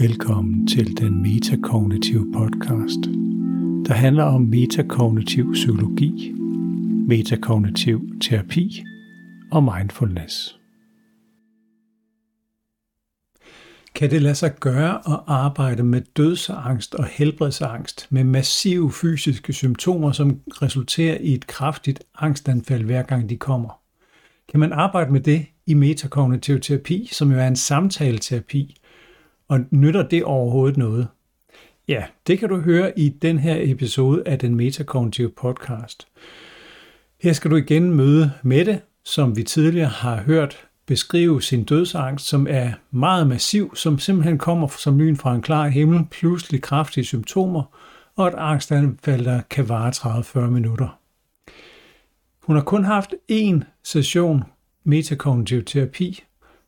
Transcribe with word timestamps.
Velkommen 0.00 0.66
til 0.66 0.96
den 0.96 1.22
metakognitive 1.22 2.32
podcast, 2.32 2.98
der 3.86 3.92
handler 3.92 4.24
om 4.24 4.40
metakognitiv 4.42 5.52
psykologi, 5.52 6.32
metakognitiv 7.08 8.00
terapi 8.20 8.84
og 9.52 9.64
mindfulness. 9.64 10.58
Kan 13.94 14.10
det 14.10 14.22
lade 14.22 14.34
sig 14.34 14.54
gøre 14.60 14.94
at 14.94 15.20
arbejde 15.26 15.82
med 15.82 16.00
dødsangst 16.16 16.94
og 16.94 17.04
helbredsangst 17.06 18.06
med 18.10 18.24
massive 18.24 18.92
fysiske 18.92 19.52
symptomer, 19.52 20.12
som 20.12 20.40
resulterer 20.62 21.18
i 21.20 21.34
et 21.34 21.46
kraftigt 21.46 22.04
angstanfald 22.18 22.84
hver 22.84 23.02
gang 23.02 23.28
de 23.28 23.36
kommer? 23.36 23.80
Kan 24.48 24.60
man 24.60 24.72
arbejde 24.72 25.12
med 25.12 25.20
det 25.20 25.46
i 25.66 25.74
metakognitiv 25.74 26.60
terapi, 26.60 27.08
som 27.12 27.32
jo 27.32 27.38
er 27.38 27.48
en 27.48 27.56
samtaleterapi, 27.56 28.76
og 29.48 29.60
nytter 29.70 30.08
det 30.08 30.24
overhovedet 30.24 30.76
noget? 30.76 31.08
Ja, 31.88 32.04
det 32.26 32.38
kan 32.38 32.48
du 32.48 32.60
høre 32.60 32.98
i 32.98 33.08
den 33.08 33.38
her 33.38 33.56
episode 33.58 34.22
af 34.26 34.38
den 34.38 34.54
metakognitive 34.54 35.30
podcast. 35.30 36.08
Her 37.22 37.32
skal 37.32 37.50
du 37.50 37.56
igen 37.56 37.92
møde 37.92 38.32
Mette, 38.42 38.80
som 39.04 39.36
vi 39.36 39.42
tidligere 39.42 39.88
har 39.88 40.22
hørt 40.22 40.66
beskrive 40.86 41.42
sin 41.42 41.64
dødsangst, 41.64 42.26
som 42.26 42.46
er 42.50 42.72
meget 42.90 43.26
massiv, 43.26 43.76
som 43.76 43.98
simpelthen 43.98 44.38
kommer 44.38 44.68
som 44.68 44.98
lyn 44.98 45.16
fra 45.16 45.34
en 45.34 45.42
klar 45.42 45.68
himmel, 45.68 46.04
pludselig 46.10 46.62
kraftige 46.62 47.04
symptomer, 47.04 47.62
og 48.16 48.28
et 48.28 48.34
angstanfald, 48.34 49.24
der 49.24 49.40
kan 49.50 49.68
vare 49.68 49.90
30-40 50.46 50.50
minutter. 50.50 50.98
Hun 52.42 52.56
har 52.56 52.62
kun 52.62 52.84
haft 52.84 53.14
én 53.32 53.60
session 53.82 54.42
metakognitiv 54.84 55.64
terapi, 55.64 56.24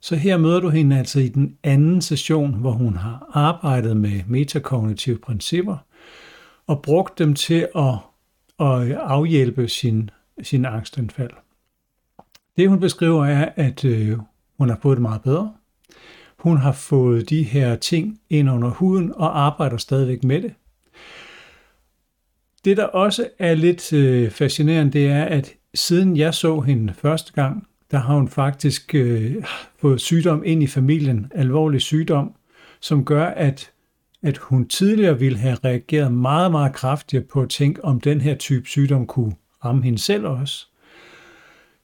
så 0.07 0.17
her 0.17 0.37
møder 0.37 0.61
du 0.61 0.69
hende 0.69 0.99
altså 0.99 1.21
i 1.21 1.29
den 1.29 1.57
anden 1.63 2.03
session, 2.03 2.55
hvor 2.55 2.71
hun 2.71 2.97
har 2.97 3.31
arbejdet 3.33 3.97
med 3.97 4.21
metakognitive 4.27 5.19
principper 5.19 5.77
og 6.67 6.83
brugt 6.83 7.19
dem 7.19 7.35
til 7.35 7.69
at, 7.77 7.95
at 8.61 8.93
afhjælpe 8.93 9.69
sin, 9.69 10.11
sin 10.43 10.65
angstanfald. 10.65 11.31
Det 12.57 12.69
hun 12.69 12.81
beskriver 12.81 13.27
er, 13.27 13.53
at 13.57 13.85
øh, 13.85 14.19
hun 14.59 14.69
har 14.69 14.79
fået 14.83 14.97
det 14.97 15.03
meget 15.03 15.23
bedre. 15.23 15.55
Hun 16.37 16.57
har 16.57 16.73
fået 16.73 17.31
de 17.31 17.43
her 17.43 17.77
ting 17.77 18.21
ind 18.31 18.51
under 18.51 18.71
huden 18.71 19.13
og 19.15 19.41
arbejder 19.41 19.77
stadigvæk 19.77 20.25
med 20.25 20.43
det. 20.43 20.55
Det, 22.65 22.77
der 22.77 22.85
også 22.85 23.29
er 23.39 23.55
lidt 23.55 23.93
øh, 23.93 24.31
fascinerende, 24.31 24.93
det 24.93 25.07
er, 25.07 25.25
at 25.25 25.55
siden 25.75 26.17
jeg 26.17 26.35
så 26.35 26.61
hende 26.61 26.95
første 26.95 27.33
gang, 27.33 27.67
der 27.91 27.99
har 27.99 28.15
hun 28.15 28.29
faktisk 28.29 28.95
øh, 28.95 29.35
fået 29.79 30.01
sygdom 30.01 30.43
ind 30.45 30.63
i 30.63 30.67
familien, 30.67 31.33
alvorlig 31.35 31.81
sygdom, 31.81 32.33
som 32.81 33.05
gør, 33.05 33.25
at, 33.25 33.71
at 34.23 34.39
hun 34.39 34.69
tidligere 34.69 35.19
ville 35.19 35.39
have 35.39 35.57
reageret 35.65 36.13
meget, 36.13 36.51
meget 36.51 36.73
kraftigere 36.73 37.25
på 37.25 37.43
at 37.43 37.49
tænke, 37.49 37.85
om 37.85 38.01
den 38.01 38.21
her 38.21 38.35
type 38.35 38.69
sygdom 38.69 39.07
kunne 39.07 39.33
ramme 39.65 39.83
hende 39.83 39.99
selv 39.99 40.27
også. 40.27 40.67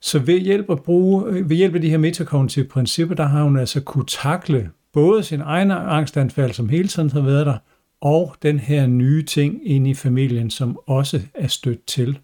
Så 0.01 0.19
ved 0.19 0.39
hjælp, 0.39 0.71
at 0.71 0.83
bruge, 0.83 1.27
øh, 1.27 1.51
ved 1.51 1.57
hjælp 1.57 1.75
af 1.75 1.81
de 1.81 1.91
her 1.91 1.99
metakognitive 1.99 2.65
principper, 2.65 3.15
der 3.15 3.27
har 3.27 3.43
hun 3.43 3.59
altså 3.59 3.81
kunne 3.81 4.07
takle 4.07 4.71
både 4.93 5.23
sin 5.23 5.41
egen 5.41 5.71
angstanfald, 5.71 6.53
som 6.53 6.69
hele 6.69 6.89
tiden 6.89 7.11
har 7.11 7.21
været 7.21 7.47
der, 7.47 7.59
og 8.01 8.37
den 8.43 8.59
her 8.59 8.87
nye 8.87 9.23
ting 9.23 9.61
ind 9.65 9.89
i 9.89 9.95
familien, 9.95 10.51
som 10.51 10.79
også 10.87 11.21
er 11.35 11.47
stødt 11.47 11.87
til. 11.87 12.19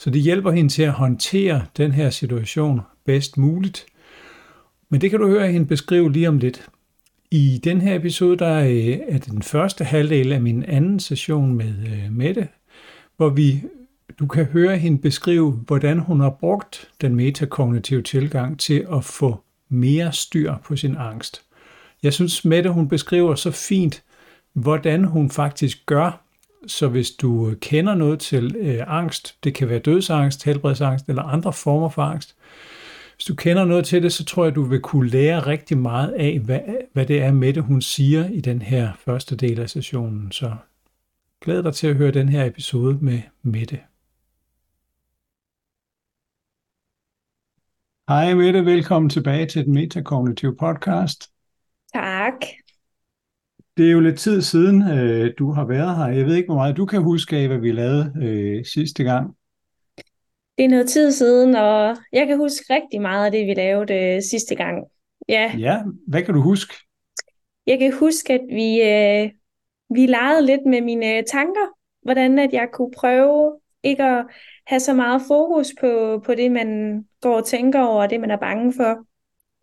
Så 0.00 0.10
det 0.10 0.20
hjælper 0.20 0.50
hende 0.50 0.70
til 0.72 0.82
at 0.82 0.92
håndtere 0.92 1.66
den 1.76 1.92
her 1.92 2.10
situation 2.10 2.80
bedst 3.04 3.38
muligt. 3.38 3.86
Men 4.88 5.00
det 5.00 5.10
kan 5.10 5.20
du 5.20 5.28
høre 5.28 5.52
hende 5.52 5.66
beskrive 5.66 6.12
lige 6.12 6.28
om 6.28 6.38
lidt. 6.38 6.68
I 7.30 7.60
den 7.64 7.80
her 7.80 7.94
episode, 7.94 8.36
der 8.36 8.46
er 8.46 8.68
øh, 8.68 9.14
det 9.14 9.26
den 9.26 9.42
første 9.42 9.84
halvdel 9.84 10.32
af 10.32 10.40
min 10.40 10.62
anden 10.62 11.00
session 11.00 11.54
med 11.54 11.74
øh, 11.86 12.12
Mette, 12.12 12.48
hvor 13.16 13.28
vi 13.28 13.62
du 14.18 14.26
kan 14.26 14.44
høre 14.44 14.78
hende 14.78 14.98
beskrive, 14.98 15.52
hvordan 15.52 15.98
hun 15.98 16.20
har 16.20 16.30
brugt 16.30 16.88
den 17.00 17.14
metakognitive 17.14 18.02
tilgang 18.02 18.58
til 18.58 18.86
at 18.92 19.04
få 19.04 19.40
mere 19.68 20.12
styr 20.12 20.54
på 20.64 20.76
sin 20.76 20.96
angst. 20.96 21.42
Jeg 22.02 22.12
synes, 22.12 22.44
Mette 22.44 22.70
hun 22.70 22.88
beskriver 22.88 23.34
så 23.34 23.50
fint, 23.50 24.02
hvordan 24.52 25.04
hun 25.04 25.30
faktisk 25.30 25.86
gør, 25.86 26.29
så 26.66 26.88
hvis 26.88 27.10
du 27.10 27.54
kender 27.60 27.94
noget 27.94 28.20
til 28.20 28.56
øh, 28.58 28.84
angst, 28.86 29.36
det 29.44 29.54
kan 29.54 29.68
være 29.68 29.78
dødsangst, 29.78 30.44
helbredsangst 30.44 31.08
eller 31.08 31.22
andre 31.22 31.52
former 31.52 31.88
for 31.88 32.02
angst, 32.02 32.36
hvis 33.14 33.24
du 33.24 33.34
kender 33.34 33.64
noget 33.64 33.84
til 33.84 34.02
det, 34.02 34.12
så 34.12 34.24
tror 34.24 34.44
jeg, 34.44 34.54
du 34.54 34.62
vil 34.62 34.80
kunne 34.80 35.10
lære 35.10 35.46
rigtig 35.46 35.78
meget 35.78 36.12
af, 36.12 36.38
hvad, 36.38 36.60
hvad 36.92 37.06
det 37.06 37.22
er, 37.22 37.32
Mette 37.32 37.60
hun 37.60 37.82
siger 37.82 38.28
i 38.28 38.40
den 38.40 38.62
her 38.62 38.92
første 38.98 39.36
del 39.36 39.60
af 39.60 39.70
sessionen. 39.70 40.32
Så 40.32 40.56
glæd 41.40 41.62
dig 41.62 41.74
til 41.74 41.86
at 41.86 41.96
høre 41.96 42.10
den 42.10 42.28
her 42.28 42.44
episode 42.44 42.98
med 43.00 43.22
Mette. 43.42 43.80
Hej 48.08 48.34
Mette, 48.34 48.64
velkommen 48.64 49.10
tilbage 49.10 49.46
til 49.46 49.64
den 49.64 49.74
metakognitive 49.74 50.56
podcast. 50.56 51.30
Tak. 51.94 52.34
Det 53.76 53.86
er 53.86 53.92
jo 53.92 54.00
lidt 54.00 54.18
tid 54.18 54.42
siden, 54.42 54.90
øh, 54.90 55.32
du 55.38 55.52
har 55.52 55.64
været 55.64 55.96
her. 55.96 56.06
Jeg 56.06 56.26
ved 56.26 56.34
ikke, 56.34 56.46
hvor 56.46 56.54
meget 56.54 56.76
du 56.76 56.86
kan 56.86 57.02
huske 57.02 57.36
af, 57.36 57.48
hvad 57.48 57.58
vi 57.58 57.72
lavede 57.72 58.12
øh, 58.22 58.64
sidste 58.64 59.04
gang. 59.04 59.36
Det 60.58 60.64
er 60.64 60.68
noget 60.68 60.88
tid 60.88 61.12
siden, 61.12 61.54
og 61.54 61.96
jeg 62.12 62.26
kan 62.26 62.36
huske 62.36 62.74
rigtig 62.74 63.00
meget 63.00 63.26
af 63.26 63.32
det, 63.32 63.46
vi 63.46 63.54
lavede 63.54 63.94
øh, 63.94 64.22
sidste 64.22 64.54
gang. 64.54 64.84
Ja. 65.28 65.52
ja, 65.58 65.82
hvad 66.06 66.22
kan 66.22 66.34
du 66.34 66.40
huske? 66.40 66.74
Jeg 67.66 67.78
kan 67.78 67.92
huske, 67.92 68.32
at 68.32 68.40
vi, 68.48 68.82
øh, 68.82 69.30
vi 69.94 70.06
legede 70.06 70.46
lidt 70.46 70.66
med 70.66 70.80
mine 70.80 71.22
tanker, 71.22 71.66
hvordan 72.02 72.38
at 72.38 72.52
jeg 72.52 72.68
kunne 72.72 72.90
prøve 72.96 73.58
ikke 73.82 74.04
at 74.04 74.26
have 74.66 74.80
så 74.80 74.94
meget 74.94 75.22
fokus 75.28 75.66
på, 75.80 76.22
på 76.26 76.34
det, 76.34 76.52
man 76.52 77.00
går 77.20 77.36
og 77.36 77.46
tænker 77.46 77.80
over, 77.80 78.02
og 78.02 78.10
det, 78.10 78.20
man 78.20 78.30
er 78.30 78.36
bange 78.36 78.72
for. 78.72 79.06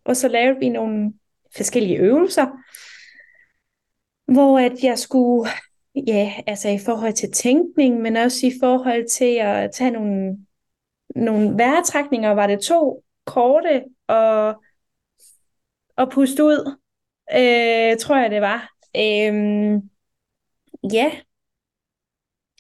Og 0.06 0.16
så 0.16 0.28
lavede 0.28 0.59
vi 0.59 0.69
nogle 0.69 1.13
forskellige 1.56 1.97
øvelser, 1.97 2.47
hvor 4.28 4.60
at 4.60 4.84
jeg 4.84 5.00
skulle, 5.00 5.50
ja, 6.08 6.34
altså 6.48 6.70
i 6.70 6.80
forhold 6.86 7.14
til 7.14 7.32
tænkning, 7.32 8.02
men 8.02 8.16
også 8.16 8.48
i 8.48 8.52
forhold 8.62 9.10
til 9.10 9.36
at 9.36 9.72
tage 9.72 9.92
nogle, 9.92 10.38
nogle 11.16 11.58
væretrækninger, 11.58 12.32
var 12.32 12.48
det 12.48 12.60
to 12.60 13.04
korte 13.26 13.84
og, 14.08 14.64
og 15.98 16.12
puste 16.12 16.44
ud, 16.44 16.78
øh, 17.32 17.98
tror 17.98 18.18
jeg 18.18 18.32
det 18.32 18.42
var. 18.42 18.70
Øh, 18.96 19.82
ja, 20.94 21.12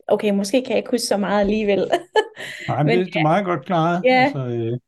okay, 0.07 0.31
måske 0.31 0.61
kan 0.61 0.69
jeg 0.69 0.77
ikke 0.77 0.91
huske 0.91 1.07
så 1.07 1.17
meget 1.17 1.41
alligevel. 1.41 1.91
Nej, 2.67 2.83
men, 2.83 2.97
men 2.99 3.05
det 3.05 3.15
er 3.15 3.21
meget 3.21 3.45
godt 3.45 3.65
klaret. 3.65 4.01
Ja. 4.05 4.23
Altså, 4.23 4.39
øh, 4.39 4.79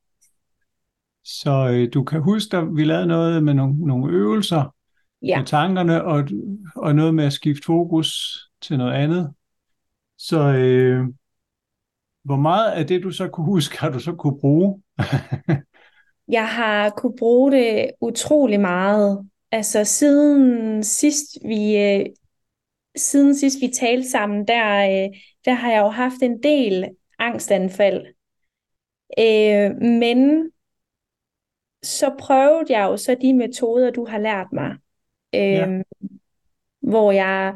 så 1.24 1.70
øh, 1.72 1.94
du 1.94 2.04
kan 2.04 2.22
huske, 2.22 2.58
at 2.58 2.64
vi 2.76 2.84
lavede 2.84 3.08
noget 3.08 3.44
med 3.44 3.54
nogle, 3.54 3.88
nogle 3.88 4.14
øvelser 4.14 4.76
ja. 5.22 5.38
med 5.38 5.46
tankerne, 5.46 6.04
og, 6.04 6.28
og 6.76 6.96
noget 6.96 7.14
med 7.16 7.26
at 7.26 7.34
skifte 7.34 7.66
fokus 7.66 8.38
til 8.62 8.78
noget 8.78 8.94
andet. 8.94 9.34
Så 10.18 10.40
øh, 10.40 11.06
hvor 12.24 12.36
meget 12.36 12.72
af 12.72 12.88
det, 12.88 13.04
du 13.04 13.12
så 13.12 13.28
kunne 13.28 13.46
huske, 13.46 13.80
har 13.80 13.90
du 13.90 14.00
så 14.00 14.16
kunne 14.16 14.40
bruge? 14.40 14.82
jeg 16.38 16.48
har 16.50 16.90
kunne 16.90 17.18
bruge 17.18 17.52
det 17.52 17.92
utrolig 18.02 18.60
meget. 18.60 19.30
Altså 19.52 19.84
siden 19.84 20.84
sidst 20.84 21.38
vi 21.46 21.78
øh, 21.78 22.06
siden 22.96 23.36
sidst 23.36 23.62
vi 23.62 23.68
talte 23.68 24.10
sammen, 24.10 24.48
der, 24.48 24.80
øh, 24.80 25.18
der 25.46 25.54
har 25.54 25.72
jeg 25.72 25.82
jo 25.82 25.90
haft 25.90 26.22
en 26.22 26.44
del 26.44 26.90
angstanfald. 27.20 28.06
Øh, 29.20 29.76
men 29.82 30.52
så 31.84 32.16
prøvede 32.20 32.66
jeg 32.70 32.84
jo 32.84 32.98
så 32.98 33.16
de 33.22 33.34
metoder, 33.34 33.92
du 33.92 34.06
har 34.06 34.18
lært 34.18 34.48
mig. 34.54 34.76
Øh, 35.36 35.42
ja. 35.42 35.68
Øhm, 35.68 35.84
hvor 36.82 37.12
jeg 37.12 37.56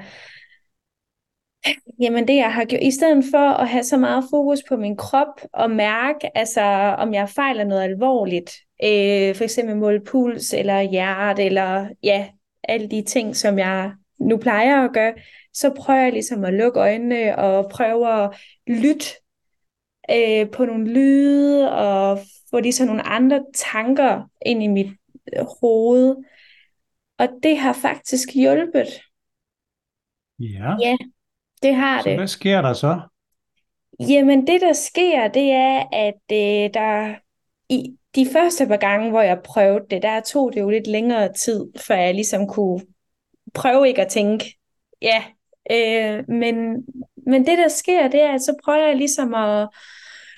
Jamen 1.99 2.27
det 2.27 2.35
jeg 2.35 2.53
har 2.53 2.65
gjort, 2.65 2.81
i 2.81 2.91
stedet 2.91 3.23
for 3.31 3.49
at 3.49 3.69
have 3.69 3.83
så 3.83 3.97
meget 3.97 4.23
fokus 4.29 4.59
på 4.69 4.77
min 4.77 4.97
krop 4.97 5.41
og 5.53 5.71
mærke, 5.71 6.37
altså 6.37 6.61
om 6.97 7.13
jeg 7.13 7.29
fejler 7.29 7.63
noget 7.63 7.83
alvorligt, 7.83 8.51
øh, 8.83 9.35
for 9.35 9.43
eksempel 9.43 9.75
måle 9.75 10.01
puls 10.01 10.53
eller 10.53 10.81
hjerte 10.81 11.43
eller 11.43 11.87
ja, 12.03 12.27
alle 12.63 12.89
de 12.89 13.01
ting, 13.01 13.35
som 13.35 13.59
jeg 13.59 13.91
nu 14.19 14.37
plejer 14.37 14.85
at 14.85 14.93
gøre, 14.93 15.13
så 15.53 15.69
prøver 15.69 15.99
jeg 15.99 16.13
ligesom 16.13 16.45
at 16.45 16.53
lukke 16.53 16.79
øjnene 16.79 17.37
og 17.37 17.69
prøve 17.69 18.23
at 18.23 18.29
lytte 18.67 19.05
øh, 20.11 20.49
på 20.49 20.65
nogle 20.65 20.93
lyde 20.93 21.71
og 21.71 22.19
få 22.51 22.59
ligesom 22.59 22.87
nogle 22.87 23.07
andre 23.07 23.43
tanker 23.55 24.29
ind 24.45 24.63
i 24.63 24.67
mit 24.67 24.91
øh, 25.37 25.45
hoved. 25.61 26.15
Og 27.23 27.29
det 27.43 27.57
har 27.57 27.73
faktisk 27.73 28.29
hjulpet. 28.35 28.87
Ja. 30.39 30.75
Ja, 30.81 30.97
det 31.63 31.75
har 31.75 32.01
så 32.01 32.09
det. 32.09 32.17
hvad 32.17 32.27
sker 32.27 32.61
der 32.61 32.73
så? 32.73 32.99
Jamen 33.99 34.47
det 34.47 34.61
der 34.61 34.73
sker, 34.73 35.27
det 35.27 35.51
er, 35.51 35.83
at 35.91 36.21
øh, 36.31 36.73
der 36.73 37.15
i 37.69 37.97
de 38.15 38.27
første 38.33 38.67
par 38.67 38.77
gange, 38.77 39.09
hvor 39.09 39.21
jeg 39.21 39.41
prøvede 39.45 39.85
det, 39.89 40.01
der 40.01 40.21
tog 40.21 40.53
det 40.53 40.61
jo 40.61 40.69
lidt 40.69 40.87
længere 40.87 41.33
tid, 41.33 41.65
før 41.87 41.95
jeg 41.95 42.15
ligesom 42.15 42.47
kunne 42.47 42.81
prøve 43.53 43.87
ikke 43.87 44.01
at 44.01 44.11
tænke, 44.11 44.45
ja, 45.01 45.23
øh, 45.71 46.23
men, 46.29 46.85
men 47.27 47.45
det 47.45 47.57
der 47.57 47.67
sker, 47.67 48.07
det 48.07 48.21
er, 48.21 48.33
at 48.33 48.41
så 48.41 48.55
prøver 48.63 48.87
jeg 48.87 48.95
ligesom 48.95 49.33
at 49.33 49.69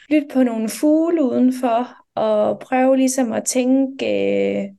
lytte 0.09 0.27
på 0.33 0.43
nogle 0.43 0.69
fugle 0.69 1.23
udenfor, 1.23 2.05
og 2.15 2.59
prøve 2.59 2.97
ligesom 2.97 3.33
at 3.33 3.43
tænke 3.43 4.05
øh, 4.05 4.69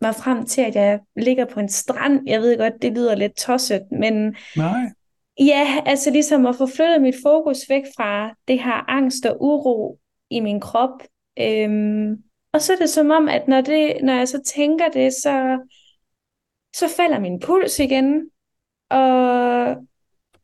mig 0.00 0.14
frem 0.14 0.46
til, 0.46 0.60
at 0.60 0.74
jeg 0.74 1.00
ligger 1.16 1.44
på 1.44 1.60
en 1.60 1.68
strand. 1.68 2.28
Jeg 2.28 2.40
ved 2.40 2.58
godt, 2.58 2.82
det 2.82 2.92
lyder 2.92 3.14
lidt 3.14 3.36
tosset, 3.36 3.82
men 3.90 4.36
Nej. 4.56 4.80
ja, 5.40 5.66
altså 5.86 6.10
ligesom 6.10 6.46
at 6.46 6.56
få 6.56 6.66
flyttet 6.66 7.02
mit 7.02 7.14
fokus 7.22 7.58
væk 7.68 7.82
fra 7.96 8.34
det 8.48 8.62
her 8.62 8.90
angst 8.90 9.26
og 9.26 9.36
uro 9.40 9.98
i 10.30 10.40
min 10.40 10.60
krop. 10.60 11.02
Øhm, 11.40 12.16
og 12.52 12.62
så 12.62 12.72
er 12.72 12.76
det 12.76 12.90
som 12.90 13.10
om, 13.10 13.28
at 13.28 13.48
når, 13.48 13.60
det, 13.60 13.96
når 14.02 14.12
jeg 14.12 14.28
så 14.28 14.42
tænker 14.42 14.88
det, 14.88 15.12
så, 15.12 15.58
så 16.76 16.88
falder 16.96 17.18
min 17.18 17.40
puls 17.40 17.78
igen, 17.78 18.30
og 18.90 19.76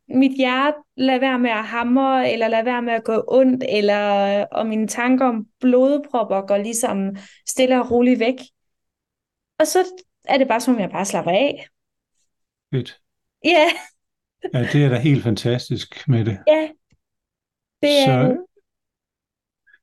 mit 0.08 0.36
hjerte 0.36 0.76
lader 0.96 1.20
være 1.20 1.38
med 1.38 1.50
at 1.50 1.64
hamre, 1.64 2.32
eller 2.32 2.48
lader 2.48 2.64
være 2.64 2.82
med 2.82 2.92
at 2.92 3.04
gå 3.04 3.24
ondt, 3.28 3.64
eller 3.68 4.44
og 4.44 4.66
mine 4.66 4.86
tanker 4.88 5.26
om 5.26 5.46
blodpropper 5.60 6.46
går 6.46 6.56
ligesom 6.56 7.16
stille 7.48 7.80
og 7.80 7.90
roligt 7.90 8.20
væk. 8.20 8.34
Og 9.58 9.66
så 9.66 9.84
er 10.24 10.38
det 10.38 10.48
bare 10.48 10.60
som 10.60 10.74
om, 10.74 10.80
jeg 10.80 10.90
bare 10.90 11.04
slapper 11.04 11.30
af. 11.30 11.66
Fedt. 12.74 13.00
Ja. 13.44 13.68
Ja, 14.54 14.66
det 14.72 14.84
er 14.84 14.88
da 14.88 14.98
helt 14.98 15.22
fantastisk 15.22 16.08
med 16.08 16.24
det. 16.24 16.38
Ja. 16.46 16.68
Det 17.82 17.98
er... 17.98 18.06
Så 18.06 18.46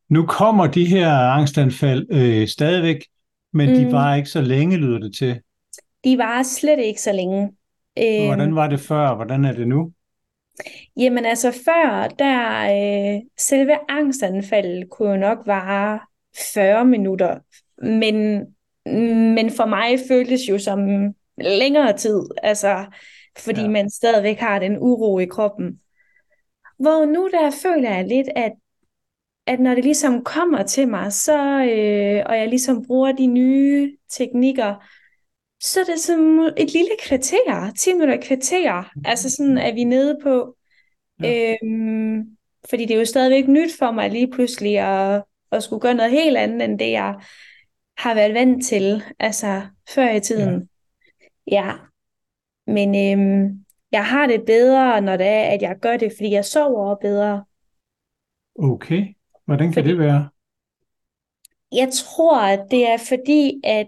nu 0.10 0.26
kommer 0.26 0.68
de 0.68 0.86
her 0.86 1.12
angstanfald 1.12 2.08
øh, 2.12 2.48
stadigvæk, 2.48 3.06
men 3.54 3.70
mm. 3.70 3.76
de 3.76 3.92
var 3.92 4.16
ikke 4.16 4.30
så 4.30 4.42
længe, 4.42 4.78
lyder 4.78 5.00
det 5.00 5.16
til. 5.16 5.42
De 6.04 6.18
var 6.18 6.44
slet 6.44 6.80
ikke 6.80 7.02
så 7.02 7.12
længe. 7.12 7.52
Øhm, 7.98 8.26
Hvordan 8.26 8.56
var 8.56 8.68
det 8.68 8.80
før, 8.80 9.16
hvordan 9.16 9.46
er 9.46 9.54
det 9.54 9.68
nu? 9.68 9.92
Jamen 10.98 11.26
altså 11.26 11.52
før, 11.66 12.08
der 12.20 12.62
øh, 12.62 13.22
selve 13.38 13.78
angstanfaldet 13.90 14.90
kunne 14.90 15.10
jo 15.10 15.18
nok 15.18 15.38
vare 15.46 16.00
40 16.54 16.86
minutter, 16.86 17.40
men, 17.82 18.46
men 19.36 19.52
for 19.52 19.66
mig 19.66 20.00
føltes 20.08 20.42
jo 20.50 20.60
som 20.60 20.80
længere 21.38 21.98
tid, 21.98 22.22
altså 22.44 22.86
fordi 23.38 23.62
ja. 23.62 23.70
man 23.70 23.90
stadigvæk 23.90 24.38
har 24.38 24.60
den 24.60 24.78
uro 24.80 25.20
i 25.20 25.26
kroppen. 25.26 25.80
Hvor 26.80 27.06
nu 27.06 27.30
der 27.32 27.52
føler 27.52 27.96
jeg 27.96 28.08
lidt, 28.08 28.28
at, 28.36 28.52
at 29.48 29.60
når 29.60 29.76
det 29.76 29.84
ligesom 29.84 30.24
kommer 30.24 30.64
til 30.64 30.88
mig, 30.88 31.14
så, 31.14 31.40
øh, 31.44 32.24
og 32.26 32.38
jeg 32.38 32.48
ligesom 32.50 32.86
bruger 32.88 33.12
de 33.12 33.28
nye 33.28 33.98
teknikker, 34.10 34.76
så 35.62 35.80
er 35.80 35.84
det 35.84 36.00
som 36.00 36.40
et 36.58 36.74
lille 36.74 36.92
kvarter, 37.04 37.72
10 37.80 37.94
minutter 37.94 38.18
kvarter, 38.22 38.92
altså 39.06 39.30
sådan 39.30 39.58
er 39.58 39.74
vi 39.74 39.84
nede 39.84 40.20
på. 40.24 40.56
Ja. 41.24 41.56
Øhm, 41.64 42.24
fordi 42.70 42.86
det 42.86 42.96
er 42.96 43.00
jo 43.00 43.06
stadigvæk 43.06 43.48
nyt 43.48 43.72
for 43.80 43.92
mig 43.92 44.10
lige 44.12 44.32
pludselig 44.32 44.80
at, 44.80 45.24
at 45.52 45.64
skulle 45.64 45.82
gøre 45.82 45.94
noget 45.94 46.12
helt 46.12 46.38
andet, 46.38 46.62
end 46.62 46.80
det 46.80 46.92
jeg 46.92 47.16
har 48.00 48.14
været 48.14 48.34
vant 48.34 48.66
til, 48.66 49.04
altså 49.20 49.68
før 49.90 50.10
i 50.10 50.20
tiden. 50.20 50.70
Ja. 51.48 51.66
ja. 51.68 51.74
Men 52.68 52.90
øhm, 52.90 53.66
jeg 53.92 54.06
har 54.06 54.28
det 54.28 54.46
bedre, 54.46 55.02
når 55.02 55.18
det 55.18 55.28
er, 55.28 55.44
at 55.44 55.62
jeg 55.62 55.80
gør 55.82 55.98
det, 55.98 56.14
fordi 56.18 56.32
jeg 56.32 56.46
sover 56.46 56.96
bedre. 56.96 57.46
Okay. 58.60 59.16
Hvordan 59.46 59.72
kan 59.72 59.84
fordi, 59.84 59.90
det 59.90 60.00
være? 60.00 60.30
Jeg 61.72 61.90
tror, 61.94 62.42
at 62.42 62.72
det 62.72 62.88
er 62.88 62.98
fordi, 62.98 63.62
at 63.64 63.88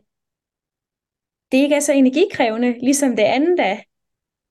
det 1.52 1.58
ikke 1.58 1.76
er 1.76 1.80
så 1.80 1.94
energikrævende, 1.94 2.80
ligesom 2.80 3.16
det 3.16 3.24
andet 3.24 3.60
er. 3.60 3.78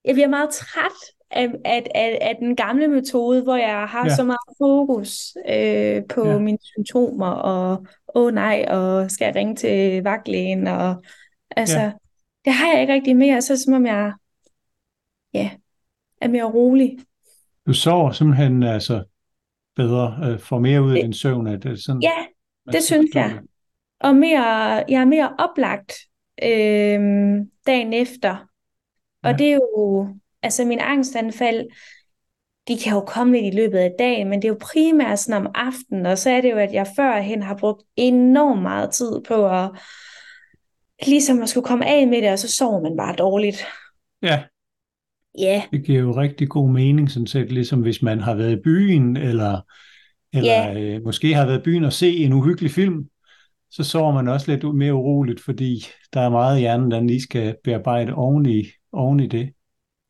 Jeg 0.05 0.15
bliver 0.15 0.29
meget 0.29 0.51
træt 0.51 1.15
af, 1.31 1.49
af, 1.65 1.87
af, 1.95 2.19
af 2.21 2.37
den 2.41 2.57
gamle 2.57 2.89
metode, 2.89 3.43
hvor 3.43 3.57
jeg 3.57 3.87
har 3.89 4.05
ja. 4.05 4.15
så 4.15 4.25
meget 4.25 4.57
fokus 4.59 5.37
øh, 5.49 6.03
på 6.09 6.29
ja. 6.29 6.39
mine 6.39 6.59
symptomer, 6.63 7.27
og 7.31 7.87
åh 8.15 8.27
oh, 8.27 8.35
nej, 8.35 8.65
og 8.69 9.11
skal 9.11 9.25
jeg 9.25 9.35
ringe 9.35 9.57
til 9.57 10.03
vagtlægen, 10.03 10.67
og 10.67 11.03
altså, 11.51 11.81
ja. 11.81 11.93
det 12.45 12.53
har 12.53 12.73
jeg 12.73 12.81
ikke 12.81 12.93
rigtig 12.93 13.17
mere, 13.17 13.43
så 13.43 13.63
som 13.63 13.75
om 13.75 13.87
jeg 13.87 14.13
ja, 15.35 15.51
er 16.21 16.29
mere 16.29 16.45
rolig. 16.45 16.99
Du 17.67 17.73
sover 17.73 18.13
simpelthen 18.13 18.63
altså 18.63 19.05
bedre, 19.77 20.19
øh, 20.25 20.39
får 20.39 20.59
mere 20.59 20.83
ud 20.83 20.97
af 20.97 21.03
din 21.03 21.13
søvn? 21.13 21.47
Er 21.47 21.57
det 21.57 21.85
sådan, 21.85 22.03
ja, 22.03 22.27
det 22.73 22.83
synes 22.83 23.15
jeg. 23.15 23.41
Og 24.01 24.17
mere, 24.17 24.45
jeg 24.89 25.01
er 25.01 25.05
mere 25.05 25.35
oplagt 25.39 25.93
øh, 26.43 27.01
dagen 27.67 27.93
efter. 27.93 28.47
Og 29.23 29.31
ja. 29.31 29.37
det 29.37 29.47
er 29.47 29.55
jo, 29.55 30.09
altså 30.43 30.65
min 30.65 30.79
angstanfald, 30.79 31.67
de 32.69 32.79
kan 32.79 32.93
jo 32.93 33.01
komme 33.01 33.33
lidt 33.33 33.55
i 33.55 33.57
løbet 33.57 33.79
af 33.79 33.93
dagen, 33.99 34.29
men 34.29 34.43
det 34.43 34.49
er 34.49 34.53
jo 34.53 34.59
primært 34.61 35.19
sådan 35.19 35.47
om 35.47 35.53
aftenen, 35.55 36.07
og 36.07 36.19
så 36.19 36.31
er 36.31 36.41
det 36.41 36.51
jo, 36.51 36.57
at 36.57 36.73
jeg 36.73 36.87
førhen 36.97 37.43
har 37.43 37.57
brugt 37.57 37.83
enormt 37.97 38.63
meget 38.63 38.91
tid 38.91 39.21
på 39.29 39.49
at 39.49 39.71
ligesom 41.07 41.43
at 41.43 41.49
skulle 41.49 41.67
komme 41.67 41.87
af 41.87 42.09
med 42.09 42.23
det, 42.23 42.33
og 42.33 42.39
så 42.39 42.49
sover 42.49 42.83
man 42.83 42.97
bare 42.97 43.17
dårligt. 43.17 43.65
Ja. 44.23 44.43
Ja. 45.39 45.55
Yeah. 45.55 45.63
Det 45.71 45.85
giver 45.85 46.01
jo 46.01 46.13
rigtig 46.13 46.49
god 46.49 46.71
mening, 46.71 47.11
sådan 47.11 47.27
set, 47.27 47.53
ligesom 47.53 47.81
hvis 47.81 48.03
man 48.03 48.21
har 48.21 48.35
været 48.35 48.53
i 48.53 48.63
byen, 48.65 49.17
eller, 49.17 49.61
eller 50.33 50.75
yeah. 50.75 50.95
øh, 50.97 51.05
måske 51.05 51.35
har 51.35 51.47
været 51.47 51.59
i 51.59 51.63
byen 51.63 51.85
og 51.85 51.93
se 51.93 52.17
en 52.17 52.33
uhyggelig 52.33 52.71
film, 52.71 53.09
så 53.71 53.85
sover 53.85 54.13
man 54.13 54.29
også 54.29 54.51
lidt 54.51 54.75
mere 54.75 54.95
uroligt, 54.95 55.41
fordi 55.41 55.85
der 56.13 56.21
er 56.21 56.29
meget 56.29 56.57
i 56.57 56.61
hjernen, 56.61 56.91
der 56.91 57.01
lige 57.01 57.23
skal 57.23 57.57
bearbejde 57.65 58.15
oven 58.15 58.47
i, 58.47 58.65
oven 58.93 59.21
i 59.21 59.27
det. 59.27 59.53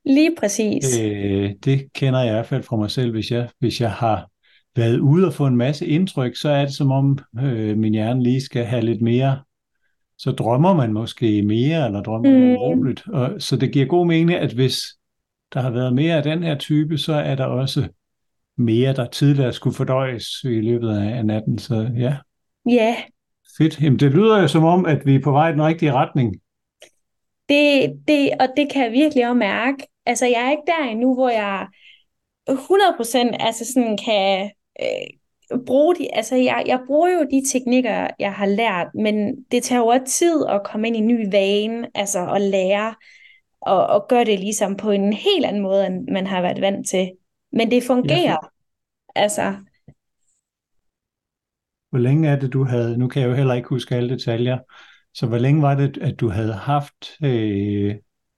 Lige 0.04 0.34
præcis. 0.38 1.00
Øh, 1.00 1.50
det 1.64 1.92
kender 1.92 2.20
jeg 2.20 2.28
i 2.28 2.32
hvert 2.32 2.46
fald 2.46 2.62
fra 2.62 2.76
mig 2.76 2.90
selv, 2.90 3.10
hvis 3.10 3.30
jeg, 3.30 3.48
hvis 3.58 3.80
jeg 3.80 3.92
har 3.92 4.30
været 4.76 4.98
ude 4.98 5.26
og 5.26 5.34
få 5.34 5.46
en 5.46 5.56
masse 5.56 5.86
indtryk, 5.86 6.36
så 6.36 6.48
er 6.48 6.64
det 6.64 6.74
som 6.74 6.90
om 6.90 7.18
øh, 7.40 7.78
min 7.78 7.92
hjerne 7.92 8.22
lige 8.22 8.40
skal 8.40 8.64
have 8.64 8.82
lidt 8.82 9.02
mere, 9.02 9.40
så 10.18 10.30
drømmer 10.30 10.74
man 10.74 10.92
måske 10.92 11.42
mere, 11.42 11.86
eller 11.86 12.02
drømmer 12.02 12.38
mm. 12.38 12.52
uroligt. 12.52 13.08
Og, 13.08 13.30
så 13.38 13.56
det 13.56 13.72
giver 13.72 13.86
god 13.86 14.06
mening, 14.06 14.38
at 14.38 14.52
hvis 14.52 14.82
der 15.54 15.60
har 15.60 15.70
været 15.70 15.94
mere 15.94 16.16
af 16.16 16.22
den 16.22 16.42
her 16.42 16.58
type, 16.58 16.98
så 16.98 17.12
er 17.12 17.34
der 17.34 17.44
også 17.44 17.88
mere, 18.56 18.92
der 18.92 19.06
tidligere 19.06 19.52
skulle 19.52 19.76
fordøjes 19.76 20.26
i 20.44 20.60
løbet 20.60 20.90
af 20.90 21.26
natten. 21.26 21.58
Så 21.58 21.90
ja. 21.96 22.16
Ja, 22.70 22.96
Fedt. 23.58 23.82
Jamen, 23.82 23.98
det 23.98 24.12
lyder 24.12 24.40
jo 24.40 24.48
som 24.48 24.64
om, 24.64 24.86
at 24.86 25.06
vi 25.06 25.14
er 25.14 25.20
på 25.20 25.30
vej 25.30 25.48
i 25.48 25.52
den 25.52 25.62
rigtige 25.62 25.92
retning. 25.92 26.36
Det, 27.48 27.92
det, 28.08 28.30
og 28.40 28.48
det 28.56 28.72
kan 28.72 28.84
jeg 28.84 28.92
virkelig 28.92 29.28
også 29.28 29.34
mærke. 29.34 29.86
Altså, 30.06 30.26
jeg 30.26 30.46
er 30.46 30.50
ikke 30.50 30.62
der 30.66 30.84
endnu, 30.84 31.14
hvor 31.14 31.28
jeg 31.28 31.68
100% 32.50 33.36
altså 33.40 33.72
sådan 33.74 33.98
kan 34.04 34.50
øh, 34.82 35.58
bruge 35.66 35.96
de, 35.96 36.14
altså 36.14 36.36
jeg, 36.36 36.64
jeg 36.66 36.80
bruger 36.86 37.08
jo 37.08 37.22
de 37.30 37.42
teknikker, 37.52 38.06
jeg 38.18 38.32
har 38.32 38.46
lært, 38.46 38.86
men 38.94 39.44
det 39.50 39.62
tager 39.62 39.80
jo 39.80 40.04
tid 40.06 40.46
at 40.48 40.62
komme 40.64 40.86
ind 40.86 40.96
i 40.96 40.98
en 40.98 41.06
ny 41.06 41.30
vane, 41.32 41.88
altså 41.94 42.30
at 42.34 42.40
lære 42.40 42.94
og, 43.60 43.86
og 43.86 44.06
gøre 44.08 44.24
det 44.24 44.40
ligesom 44.40 44.76
på 44.76 44.90
en 44.90 45.12
helt 45.12 45.44
anden 45.44 45.62
måde, 45.62 45.86
end 45.86 46.08
man 46.08 46.26
har 46.26 46.42
været 46.42 46.60
vant 46.60 46.88
til. 46.88 47.10
Men 47.52 47.70
det 47.70 47.82
fungerer. 47.82 48.30
Ja. 48.30 48.36
Altså, 49.14 49.54
hvor 51.90 51.98
længe 51.98 52.28
er 52.28 52.38
det, 52.38 52.52
du 52.52 52.64
havde, 52.64 52.98
nu 52.98 53.08
kan 53.08 53.22
jeg 53.22 53.28
jo 53.28 53.34
heller 53.34 53.54
ikke 53.54 53.68
huske 53.68 53.94
alle 53.94 54.10
detaljer, 54.10 54.58
så 55.14 55.26
hvor 55.26 55.38
længe 55.38 55.62
var 55.62 55.74
det, 55.74 55.98
at 55.98 56.20
du 56.20 56.28
havde 56.28 56.52
haft 56.52 57.24
øh, 57.24 57.94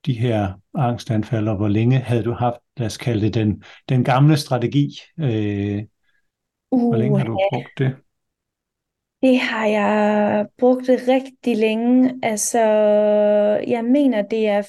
de 0.06 0.12
her 0.12 0.52
angstanfald, 0.74 1.48
og 1.48 1.56
hvor 1.56 1.68
længe 1.68 1.98
havde 1.98 2.22
du 2.22 2.32
haft, 2.32 2.58
lad 2.76 2.86
os 2.86 2.96
kalde 2.96 3.20
det, 3.20 3.34
den, 3.34 3.62
den 3.88 4.04
gamle 4.04 4.36
strategi? 4.36 4.98
Øh, 5.20 5.82
uh, 6.70 6.88
hvor 6.88 6.96
længe 6.96 7.18
har 7.18 7.26
du 7.26 7.38
brugt 7.52 7.78
det? 7.78 7.96
Det 9.22 9.38
har 9.38 9.66
jeg 9.66 10.46
brugt 10.58 10.86
det 10.86 11.00
rigtig 11.08 11.56
længe. 11.56 12.14
Altså, 12.22 12.58
jeg 13.66 13.84
mener, 13.84 14.22
det 14.22 14.48
er 14.48 14.62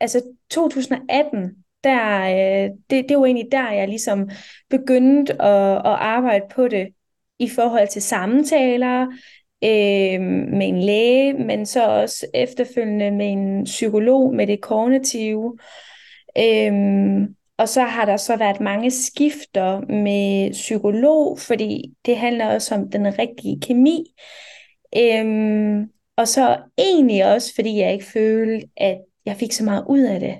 altså 0.00 0.22
2018, 0.50 1.64
der, 1.84 2.22
øh, 2.22 2.70
det, 2.90 3.08
det 3.08 3.18
var 3.18 3.26
egentlig 3.26 3.48
der, 3.52 3.70
jeg 3.70 3.88
ligesom 3.88 4.30
begyndte 4.70 5.42
at, 5.42 5.76
at 5.76 5.96
arbejde 6.00 6.44
på 6.54 6.68
det 6.68 6.88
i 7.38 7.48
forhold 7.48 7.88
til 7.88 8.02
samtaler 8.02 9.06
øh, 9.64 10.20
med 10.52 10.68
en 10.68 10.80
læge, 10.80 11.32
men 11.32 11.66
så 11.66 11.88
også 11.88 12.26
efterfølgende 12.34 13.10
med 13.10 13.32
en 13.32 13.64
psykolog 13.64 14.34
med 14.34 14.46
det 14.46 14.60
kognitive. 14.60 15.58
Øh, 16.38 16.72
og 17.58 17.68
så 17.68 17.82
har 17.82 18.04
der 18.04 18.16
så 18.16 18.36
været 18.36 18.60
mange 18.60 18.90
skifter 18.90 19.80
med 19.80 20.52
psykolog, 20.52 21.38
fordi 21.38 21.94
det 22.06 22.16
handler 22.16 22.54
også 22.54 22.74
om 22.74 22.90
den 22.90 23.18
rigtige 23.18 23.60
kemi. 23.60 24.14
Øhm, 24.96 25.90
og 26.16 26.28
så 26.28 26.58
egentlig 26.78 27.32
også, 27.32 27.54
fordi 27.54 27.78
jeg 27.78 27.92
ikke 27.92 28.04
følte, 28.04 28.68
at 28.76 28.98
jeg 29.26 29.36
fik 29.36 29.52
så 29.52 29.64
meget 29.64 29.84
ud 29.88 30.00
af 30.00 30.20
det. 30.20 30.36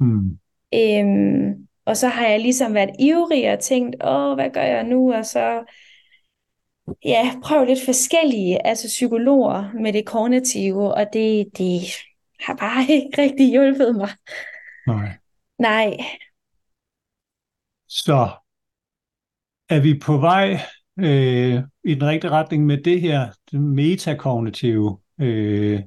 Mm. 0.00 0.38
Øhm, 0.74 1.68
og 1.84 1.96
så 1.96 2.08
har 2.08 2.26
jeg 2.26 2.40
ligesom 2.40 2.74
været 2.74 2.90
ivrig 2.98 3.52
og 3.52 3.58
tænkt, 3.58 3.96
åh, 4.04 4.34
hvad 4.34 4.50
gør 4.50 4.62
jeg 4.62 4.84
nu? 4.84 5.14
Og 5.14 5.26
så 5.26 5.64
ja, 7.04 7.40
prøv 7.44 7.64
lidt 7.64 7.84
forskellige 7.84 8.66
altså 8.66 8.86
psykologer 8.86 9.72
med 9.82 9.92
det 9.92 10.06
kognitive, 10.06 10.94
og 10.94 11.06
det, 11.12 11.58
det 11.58 11.80
har 12.40 12.56
bare 12.56 12.82
ikke 12.94 13.22
rigtig 13.22 13.50
hjulpet 13.50 13.96
mig. 13.96 14.10
Nej. 14.86 15.18
Nej. 15.58 15.96
Så 17.88 18.30
er 19.68 19.80
vi 19.80 19.98
på 19.98 20.18
vej 20.18 20.60
øh, 20.98 21.62
i 21.84 21.94
den 21.94 22.04
rigtige 22.04 22.30
retning 22.30 22.66
med 22.66 22.82
det 22.82 23.00
her 23.00 23.32
det 23.50 23.60
metakognitive, 23.60 24.98
øh, 25.20 25.80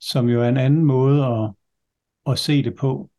som 0.00 0.28
jo 0.28 0.42
er 0.42 0.48
en 0.48 0.56
anden 0.56 0.84
måde 0.84 1.24
at, 1.24 1.50
at 2.32 2.38
se 2.38 2.62
det 2.62 2.76
på. 2.76 3.10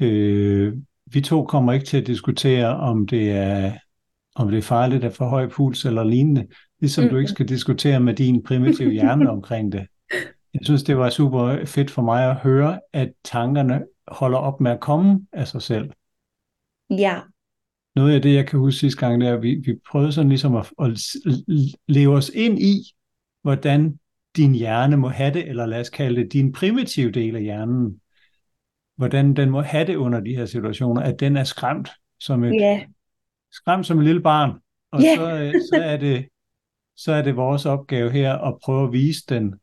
Øh, 0.00 0.74
vi 1.06 1.20
to 1.20 1.44
kommer 1.44 1.72
ikke 1.72 1.86
til 1.86 2.00
at 2.00 2.06
diskutere, 2.06 2.76
om 2.76 3.06
det 3.06 3.30
er 3.30 3.78
om 4.36 4.50
det 4.50 4.58
er 4.58 4.62
farligt 4.62 5.04
at 5.04 5.14
få 5.14 5.24
høj 5.24 5.48
puls 5.48 5.84
eller 5.84 6.04
lignende, 6.04 6.46
ligesom 6.80 7.04
mm. 7.04 7.10
du 7.10 7.16
ikke 7.16 7.30
skal 7.30 7.48
diskutere 7.48 8.00
med 8.00 8.14
din 8.14 8.42
primitive 8.42 8.90
hjerne 8.90 9.30
omkring 9.36 9.72
det. 9.72 9.86
Jeg 10.54 10.60
synes, 10.62 10.82
det 10.82 10.98
var 10.98 11.10
super 11.10 11.64
fedt 11.64 11.90
for 11.90 12.02
mig 12.02 12.30
at 12.30 12.36
høre, 12.36 12.80
at 12.92 13.12
tankerne 13.24 13.84
holder 14.08 14.38
op 14.38 14.60
med 14.60 14.70
at 14.70 14.80
komme 14.80 15.26
af 15.32 15.48
sig 15.48 15.62
selv. 15.62 15.90
Ja. 16.90 17.20
Noget 17.96 18.14
af 18.14 18.22
det, 18.22 18.34
jeg 18.34 18.46
kan 18.46 18.58
huske 18.58 18.80
sidste 18.80 19.00
gang, 19.00 19.20
det 19.20 19.28
er, 19.28 19.34
at 19.34 19.42
vi, 19.42 19.54
vi 19.54 19.74
prøvede 19.90 20.12
sådan 20.12 20.28
ligesom 20.28 20.56
at, 20.56 20.72
at 20.82 20.90
leve 21.88 22.14
os 22.14 22.30
ind 22.34 22.58
i, 22.58 22.82
hvordan 23.42 23.98
din 24.36 24.54
hjerne 24.54 24.96
må 24.96 25.08
have 25.08 25.34
det, 25.34 25.48
eller 25.48 25.66
lad 25.66 25.80
os 25.80 25.90
kalde 25.90 26.22
det 26.22 26.32
din 26.32 26.52
primitive 26.52 27.10
del 27.10 27.36
af 27.36 27.42
hjernen, 27.42 28.00
hvordan 28.96 29.36
den 29.36 29.50
må 29.50 29.60
have 29.60 29.86
det 29.86 29.96
under 29.96 30.20
de 30.20 30.36
her 30.36 30.46
situationer, 30.46 31.02
at 31.02 31.20
den 31.20 31.36
er 31.36 31.44
skræmt 31.44 31.88
som 32.20 32.44
et, 32.44 32.58
yeah. 32.60 32.80
Skræmt 33.52 33.86
som 33.86 33.98
et 33.98 34.04
lille 34.04 34.22
barn. 34.22 34.52
Og 34.92 35.00
yeah. 35.02 35.16
så, 35.16 35.38
øh, 35.38 35.54
så, 35.54 35.82
er 35.82 35.96
det, 35.96 36.28
så 36.96 37.12
er 37.12 37.22
det 37.22 37.36
vores 37.36 37.66
opgave 37.66 38.10
her 38.10 38.34
at 38.34 38.58
prøve 38.64 38.86
at 38.86 38.92
vise 38.92 39.22
den 39.28 39.54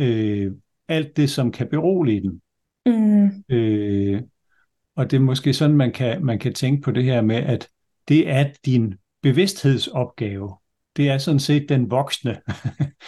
øh, 0.00 0.52
alt 0.88 1.16
det, 1.16 1.30
som 1.30 1.52
kan 1.52 1.68
berolige 1.68 2.20
den. 2.20 2.42
Mm. 2.86 3.44
Øh, 3.48 4.22
og 4.96 5.10
det 5.10 5.16
er 5.16 5.20
måske 5.20 5.52
sådan, 5.52 5.76
man 5.76 5.92
kan, 5.92 6.24
man 6.24 6.38
kan 6.38 6.54
tænke 6.54 6.82
på 6.82 6.90
det 6.90 7.04
her 7.04 7.20
med, 7.20 7.36
at 7.36 7.68
det 8.08 8.30
er 8.30 8.50
din 8.64 8.94
bevidsthedsopgave. 9.22 10.56
Det 10.96 11.08
er 11.08 11.18
sådan 11.18 11.40
set 11.40 11.68
den 11.68 11.90
voksne, 11.90 12.40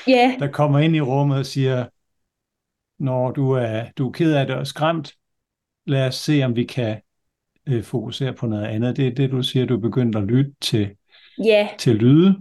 yeah. 0.08 0.38
der 0.40 0.50
kommer 0.52 0.78
ind 0.78 0.96
i 0.96 1.00
rummet 1.00 1.38
og 1.38 1.46
siger, 1.46 1.86
når 2.98 3.30
du 3.30 3.50
er, 3.50 3.84
du 3.98 4.08
er 4.08 4.12
ked 4.12 4.34
af 4.34 4.46
det 4.46 4.56
og 4.56 4.66
skræmt, 4.66 5.12
lad 5.86 6.06
os 6.06 6.14
se, 6.14 6.42
om 6.42 6.56
vi 6.56 6.64
kan 6.64 7.00
øh, 7.68 7.82
fokusere 7.82 8.32
på 8.32 8.46
noget 8.46 8.64
andet. 8.64 8.96
Det 8.96 9.06
er 9.06 9.14
det, 9.14 9.30
du 9.30 9.42
siger, 9.42 9.66
du 9.66 9.76
er 9.76 9.80
begyndt 9.80 10.16
at 10.16 10.22
lytte 10.22 10.52
til, 10.60 10.90
yeah. 11.46 11.68
til 11.78 11.96
lyde. 11.96 12.36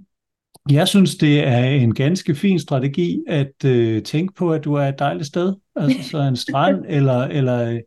Jeg 0.69 0.87
synes, 0.87 1.15
det 1.15 1.47
er 1.47 1.63
en 1.63 1.93
ganske 1.93 2.35
fin 2.35 2.59
strategi 2.59 3.23
at 3.27 3.65
øh, 3.65 4.03
tænke 4.03 4.33
på, 4.33 4.53
at 4.53 4.63
du 4.63 4.73
er 4.73 4.85
et 4.85 4.99
dejligt 4.99 5.27
sted. 5.27 5.55
Altså 5.75 6.09
så 6.09 6.17
en 6.17 6.35
strand, 6.35 6.85
eller, 6.97 7.21
eller 7.21 7.71
øh, 7.71 7.79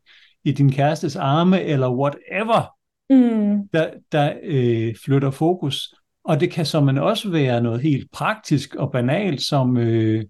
i 0.44 0.52
din 0.52 0.72
kærestes 0.72 1.16
arme, 1.16 1.62
eller 1.62 1.90
whatever, 1.90 2.74
mm. 3.10 3.68
der, 3.68 3.90
der 4.12 4.32
øh, 4.42 4.94
flytter 5.04 5.30
fokus. 5.30 5.94
Og 6.24 6.40
det 6.40 6.50
kan 6.50 6.66
så 6.66 6.80
man 6.80 6.98
også 6.98 7.30
være 7.30 7.62
noget 7.62 7.80
helt 7.80 8.12
praktisk 8.12 8.74
og 8.74 8.92
banalt, 8.92 9.42
som 9.42 9.76
øh, 9.76 10.24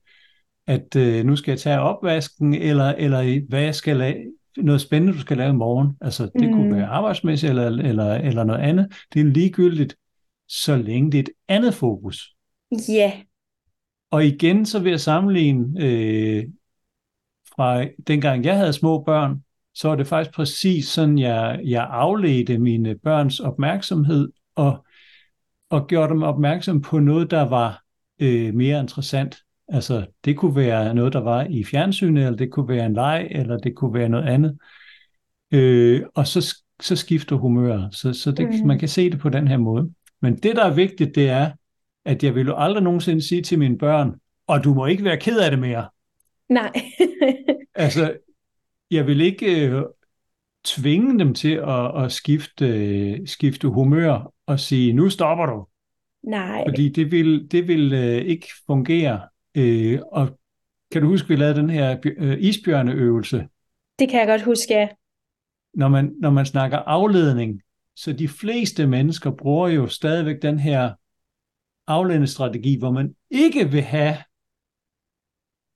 at 0.66 0.96
øh, 0.96 1.24
nu 1.24 1.36
skal 1.36 1.52
jeg 1.52 1.58
tage 1.58 1.80
opvasken, 1.80 2.54
eller, 2.54 2.88
eller 2.88 3.48
hvad 3.48 3.62
jeg 3.62 3.74
skal 3.74 4.24
noget 4.56 4.80
spændende, 4.80 5.14
du 5.14 5.20
skal 5.20 5.36
lave 5.36 5.50
i 5.50 5.56
morgen. 5.56 5.96
Altså, 6.00 6.30
det 6.38 6.48
mm. 6.48 6.52
kunne 6.52 6.76
være 6.76 6.86
arbejdsmæssigt 6.86 7.50
eller, 7.50 7.66
eller, 7.66 8.14
eller 8.14 8.44
noget 8.44 8.60
andet. 8.60 8.92
Det 9.14 9.20
er 9.20 9.24
ligegyldigt, 9.24 9.96
så 10.48 10.76
længe 10.76 11.12
det 11.12 11.18
er 11.18 11.22
et 11.22 11.30
andet 11.48 11.74
fokus. 11.74 12.34
Ja. 12.88 12.94
Yeah. 12.94 13.12
Og 14.10 14.26
igen, 14.26 14.66
så 14.66 14.78
vil 14.78 14.90
jeg 14.90 15.00
sammenligne 15.00 15.84
øh, 15.84 16.44
fra 17.56 17.84
dengang 18.06 18.44
jeg 18.44 18.56
havde 18.56 18.72
små 18.72 19.02
børn, 19.02 19.44
så 19.74 19.88
var 19.88 19.96
det 19.96 20.06
faktisk 20.06 20.34
præcis 20.34 20.88
sådan, 20.88 21.18
jeg, 21.18 21.60
jeg 21.64 21.86
afledte 21.90 22.58
mine 22.58 22.98
børns 22.98 23.40
opmærksomhed 23.40 24.32
og, 24.54 24.86
og 25.70 25.86
gjorde 25.86 26.08
dem 26.08 26.22
opmærksom 26.22 26.82
på 26.82 26.98
noget, 26.98 27.30
der 27.30 27.42
var 27.42 27.82
øh, 28.18 28.54
mere 28.54 28.80
interessant. 28.80 29.36
Altså, 29.72 30.06
det 30.24 30.36
kunne 30.36 30.56
være 30.56 30.94
noget, 30.94 31.12
der 31.12 31.20
var 31.20 31.46
i 31.50 31.64
fjernsynet, 31.64 32.24
eller 32.24 32.36
det 32.36 32.50
kunne 32.50 32.68
være 32.68 32.86
en 32.86 32.94
leg, 32.94 33.28
eller 33.30 33.58
det 33.58 33.74
kunne 33.74 33.94
være 33.94 34.08
noget 34.08 34.28
andet. 34.28 34.58
Øh, 35.50 36.02
og 36.14 36.26
så, 36.26 36.56
så 36.80 36.96
skifter 36.96 37.36
humøret. 37.36 37.94
Så, 37.94 38.12
så 38.12 38.32
det, 38.32 38.48
mm. 38.48 38.66
man 38.66 38.78
kan 38.78 38.88
se 38.88 39.10
det 39.10 39.18
på 39.18 39.28
den 39.28 39.48
her 39.48 39.56
måde. 39.56 39.90
Men 40.22 40.36
det, 40.36 40.56
der 40.56 40.64
er 40.64 40.74
vigtigt, 40.74 41.14
det 41.14 41.28
er, 41.28 41.50
at 42.04 42.24
jeg 42.24 42.34
vil 42.34 42.46
jo 42.46 42.54
aldrig 42.56 42.82
nogensinde 42.82 43.28
sige 43.28 43.42
til 43.42 43.58
mine 43.58 43.78
børn, 43.78 44.14
og 44.46 44.64
du 44.64 44.74
må 44.74 44.86
ikke 44.86 45.04
være 45.04 45.16
ked 45.16 45.38
af 45.38 45.50
det 45.50 45.60
mere. 45.60 45.88
Nej. 46.48 46.72
altså, 47.74 48.16
jeg 48.90 49.06
vil 49.06 49.20
ikke 49.20 49.68
øh, 49.68 49.82
tvinge 50.64 51.18
dem 51.18 51.34
til 51.34 51.52
at, 51.52 52.04
at 52.04 52.12
skifte, 52.12 52.66
øh, 52.66 53.18
skifte 53.26 53.68
humør 53.68 54.32
og 54.46 54.60
sige, 54.60 54.92
nu 54.92 55.10
stopper 55.10 55.46
du. 55.46 55.66
Nej. 56.22 56.64
Fordi 56.68 56.88
det 56.88 57.10
vil, 57.10 57.48
det 57.52 57.68
vil 57.68 57.92
øh, 57.92 58.22
ikke 58.24 58.46
fungere. 58.66 59.20
Øh, 59.54 60.00
og 60.12 60.38
kan 60.90 61.02
du 61.02 61.08
huske, 61.08 61.28
vi 61.28 61.36
lavede 61.36 61.60
den 61.60 61.70
her 61.70 61.96
øh, 62.04 62.38
isbjørneøvelse? 62.40 63.48
Det 63.98 64.08
kan 64.08 64.20
jeg 64.20 64.26
godt 64.26 64.42
huske, 64.42 64.74
ja. 64.74 64.88
Når 65.74 65.88
man, 65.88 66.14
når 66.20 66.30
man 66.30 66.46
snakker 66.46 66.78
afledning, 66.78 67.62
så 67.96 68.12
de 68.12 68.28
fleste 68.28 68.86
mennesker 68.86 69.30
bruger 69.30 69.68
jo 69.68 69.86
stadigvæk 69.86 70.42
den 70.42 70.58
her 70.58 70.94
afledningsstrategi, 71.86 72.78
hvor 72.78 72.90
man 72.90 73.14
ikke 73.30 73.70
vil 73.70 73.82
have 73.82 74.16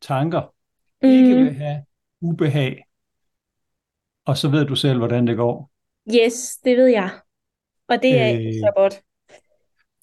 tanker, 0.03 0.55
mm. 1.03 1.09
ikke 1.09 1.37
vil 1.37 1.55
have 1.55 1.85
ubehag, 2.21 2.85
og 4.25 4.37
så 4.37 4.49
ved 4.49 4.67
du 4.67 4.77
selv, 4.77 4.99
hvordan 4.99 5.27
det 5.27 5.37
går. 5.37 5.71
Yes, 6.15 6.57
det 6.65 6.77
ved 6.77 6.87
jeg. 6.87 7.11
Og 7.89 8.03
det 8.03 8.21
er 8.21 8.33
øh, 8.33 8.41
ikke 8.41 8.59
så 8.59 8.73
godt. 8.77 9.03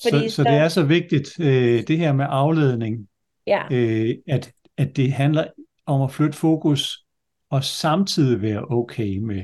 Fordi 0.03 0.29
så, 0.29 0.35
så 0.35 0.43
det 0.43 0.53
er 0.53 0.67
så 0.67 0.83
vigtigt, 0.83 1.39
øh, 1.39 1.87
det 1.87 1.97
her 1.97 2.13
med 2.13 2.25
afledning, 2.29 3.07
ja. 3.51 3.63
øh, 3.71 4.15
at, 4.27 4.51
at 4.77 4.95
det 4.95 5.11
handler 5.13 5.47
om 5.85 6.01
at 6.01 6.11
flytte 6.11 6.37
fokus, 6.37 7.05
og 7.49 7.63
samtidig 7.63 8.41
være 8.41 8.65
okay 8.69 9.17
med 9.17 9.43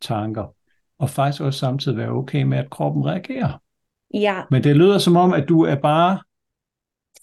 tanker. 0.00 0.54
Og 0.98 1.10
faktisk 1.10 1.42
også 1.42 1.58
samtidig 1.58 1.98
være 1.98 2.10
okay 2.10 2.42
med, 2.42 2.58
at 2.58 2.70
kroppen 2.70 3.06
reagerer. 3.06 3.62
Ja. 4.14 4.42
Men 4.50 4.64
det 4.64 4.76
lyder 4.76 4.98
som 4.98 5.16
om, 5.16 5.32
at 5.32 5.48
du 5.48 5.62
er 5.62 5.74
bare 5.74 6.18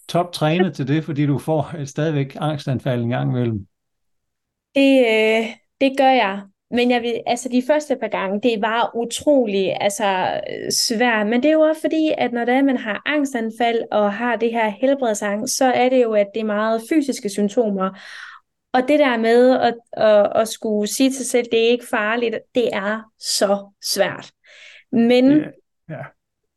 toptrænet 0.09 0.75
til 0.75 0.87
det, 0.87 1.03
fordi 1.03 1.25
du 1.25 1.37
får 1.37 1.85
stadigvæk 1.85 2.35
angstanfald 2.39 3.01
en 3.01 3.09
gang 3.09 3.29
imellem. 3.29 3.67
Det, 4.75 4.99
øh, 4.99 5.45
det 5.81 5.97
gør 5.97 6.11
jeg. 6.11 6.41
Men 6.71 6.91
jeg 6.91 7.01
vil, 7.01 7.21
altså 7.27 7.49
de 7.49 7.63
første 7.67 7.95
par 7.95 8.07
gange, 8.07 8.41
det 8.49 8.61
var 8.61 8.91
utrolig 8.95 9.81
altså, 9.81 10.39
svært. 10.87 11.27
Men 11.27 11.43
det 11.43 11.49
er 11.49 11.53
jo 11.53 11.61
også 11.61 11.81
fordi, 11.81 12.11
at 12.17 12.33
når 12.33 12.45
er, 12.45 12.63
man 12.63 12.77
har 12.77 13.01
angstanfald 13.05 13.81
og 13.91 14.13
har 14.13 14.35
det 14.35 14.51
her 14.51 14.69
helbredsangst, 14.69 15.57
så 15.57 15.65
er 15.65 15.89
det 15.89 16.03
jo, 16.03 16.13
at 16.13 16.27
det 16.33 16.39
er 16.39 16.45
meget 16.45 16.81
fysiske 16.89 17.29
symptomer. 17.29 17.89
Og 18.73 18.81
det 18.87 18.99
der 18.99 19.17
med 19.17 19.59
at, 19.59 19.75
at, 19.93 20.31
at 20.35 20.47
skulle 20.47 20.87
sige 20.87 21.09
til 21.09 21.17
sig 21.17 21.25
selv, 21.25 21.47
det 21.51 21.65
er 21.65 21.69
ikke 21.69 21.87
farligt, 21.87 22.35
det 22.55 22.69
er 22.73 23.11
så 23.19 23.71
svært. 23.83 24.31
Men 24.91 25.25
yeah. 25.31 25.51
Yeah. 25.91 26.05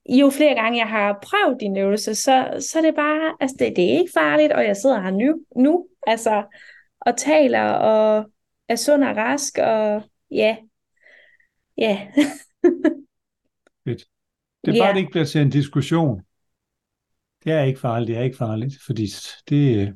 jo 0.09 0.31
flere 0.31 0.55
gange 0.55 0.79
jeg 0.79 0.88
har 0.88 1.19
prøvet 1.23 1.61
din 1.61 1.76
øvelse, 1.76 2.14
så, 2.14 2.67
så 2.71 2.79
er 2.79 2.83
det 2.83 2.95
bare, 2.95 3.37
altså 3.40 3.57
det, 3.59 3.76
det 3.76 3.85
er 3.85 3.99
ikke 3.99 4.12
farligt, 4.14 4.52
og 4.52 4.64
jeg 4.64 4.76
sidder 4.76 5.00
her 5.00 5.11
nu, 5.11 5.40
nu 5.57 5.87
altså, 6.07 6.43
og 7.00 7.17
taler 7.17 7.62
og 7.71 8.25
er 8.71 8.77
sund 8.77 9.05
og 9.05 9.17
rask, 9.17 9.59
og 9.59 10.03
ja, 10.31 10.57
ja. 11.79 12.07
Fedt. 13.85 14.05
Det 14.65 14.77
er 14.77 14.81
bare, 14.81 14.87
ja. 14.87 14.93
det 14.93 14.99
ikke 14.99 15.11
bliver 15.11 15.25
til 15.25 15.41
en 15.41 15.50
diskussion. 15.50 16.23
Det 17.45 17.53
er 17.53 17.62
ikke 17.62 17.81
farligt, 17.81 18.09
det 18.09 18.17
er 18.17 18.23
ikke 18.23 18.37
farligt, 18.37 18.75
fordi 18.87 19.07
det, 19.49 19.89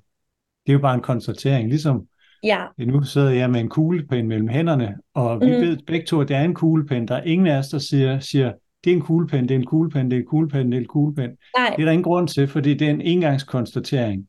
det 0.67 0.69
er 0.69 0.73
jo 0.73 0.79
bare 0.79 0.95
en 0.95 1.03
konstatering. 1.03 1.69
Ligesom 1.69 2.09
ja. 2.43 2.67
nu 2.79 3.03
sidder 3.03 3.31
jeg 3.31 3.51
med 3.51 3.61
en 3.61 3.69
kuglepen 3.69 4.29
mellem 4.29 4.49
hænderne, 4.49 4.97
og 5.15 5.41
vi 5.41 5.47
mm. 5.47 5.53
ved 5.53 5.79
begge 5.87 6.07
to, 6.07 6.21
at 6.21 6.29
det 6.29 6.37
er 6.37 6.43
en 6.43 6.55
kuglepen. 6.55 7.09
Der 7.09 7.15
er 7.15 7.23
ingen 7.23 7.47
af 7.47 7.59
os, 7.59 7.69
der 7.69 7.79
siger, 7.79 8.21
siger 8.21 8.53
det 8.85 8.93
er 8.93 8.97
en 8.97 9.03
kuglepen, 9.03 9.43
det 9.43 9.51
er 9.51 9.59
en 9.59 9.67
kuglepen, 9.67 10.11
det 10.11 10.17
er 10.17 10.21
en 10.21 10.27
kuglepen, 10.27 10.73
det 10.73 10.77
er 10.77 10.81
en 10.81 10.87
kuglepen. 10.87 11.37
Nej. 11.57 11.75
Det 11.77 11.83
er 11.83 11.85
der 11.85 11.93
ingen 11.93 12.05
grund 12.05 12.29
til, 12.29 12.49
fordi 12.49 12.75
det 12.75 12.87
er 12.87 12.91
en 12.91 13.01
engangskonstatering. 13.01 14.29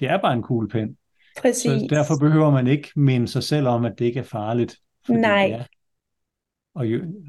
Det 0.00 0.10
er 0.10 0.20
bare 0.20 0.32
en 0.32 0.42
kuglepen. 0.42 0.96
Præcis. 1.40 1.64
Så 1.64 1.86
derfor 1.90 2.16
behøver 2.16 2.50
man 2.50 2.66
ikke 2.66 2.90
minde 2.96 3.28
sig 3.28 3.42
selv 3.42 3.66
om, 3.66 3.84
at 3.84 3.98
det 3.98 4.04
ikke 4.04 4.20
er 4.20 4.24
farligt. 4.24 4.76
Nej. 5.08 5.46
Ja, 5.50 5.64
og, 6.74 6.86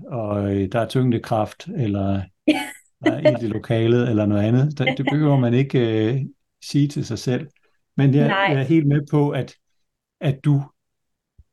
og 0.08 0.56
øh, 0.56 0.68
der 0.72 0.80
er 0.80 0.88
tyngdekraft, 0.88 1.68
eller 1.68 2.22
der 3.06 3.12
er 3.12 3.20
ild 3.20 3.44
i 3.44 3.48
lokalet, 3.48 4.10
eller 4.10 4.26
noget 4.26 4.44
andet. 4.44 4.78
Det, 4.98 5.06
behøver 5.12 5.40
man 5.40 5.54
ikke 5.54 6.12
uh, 6.14 6.30
sige 6.64 6.88
til 6.88 7.06
sig 7.06 7.20
selv. 7.20 7.48
Men 7.98 8.14
jeg, 8.14 8.28
jeg 8.28 8.60
er 8.60 8.64
helt 8.64 8.88
med 8.88 9.08
på, 9.12 9.30
at, 9.30 9.56
at 10.22 10.40
du, 10.44 10.64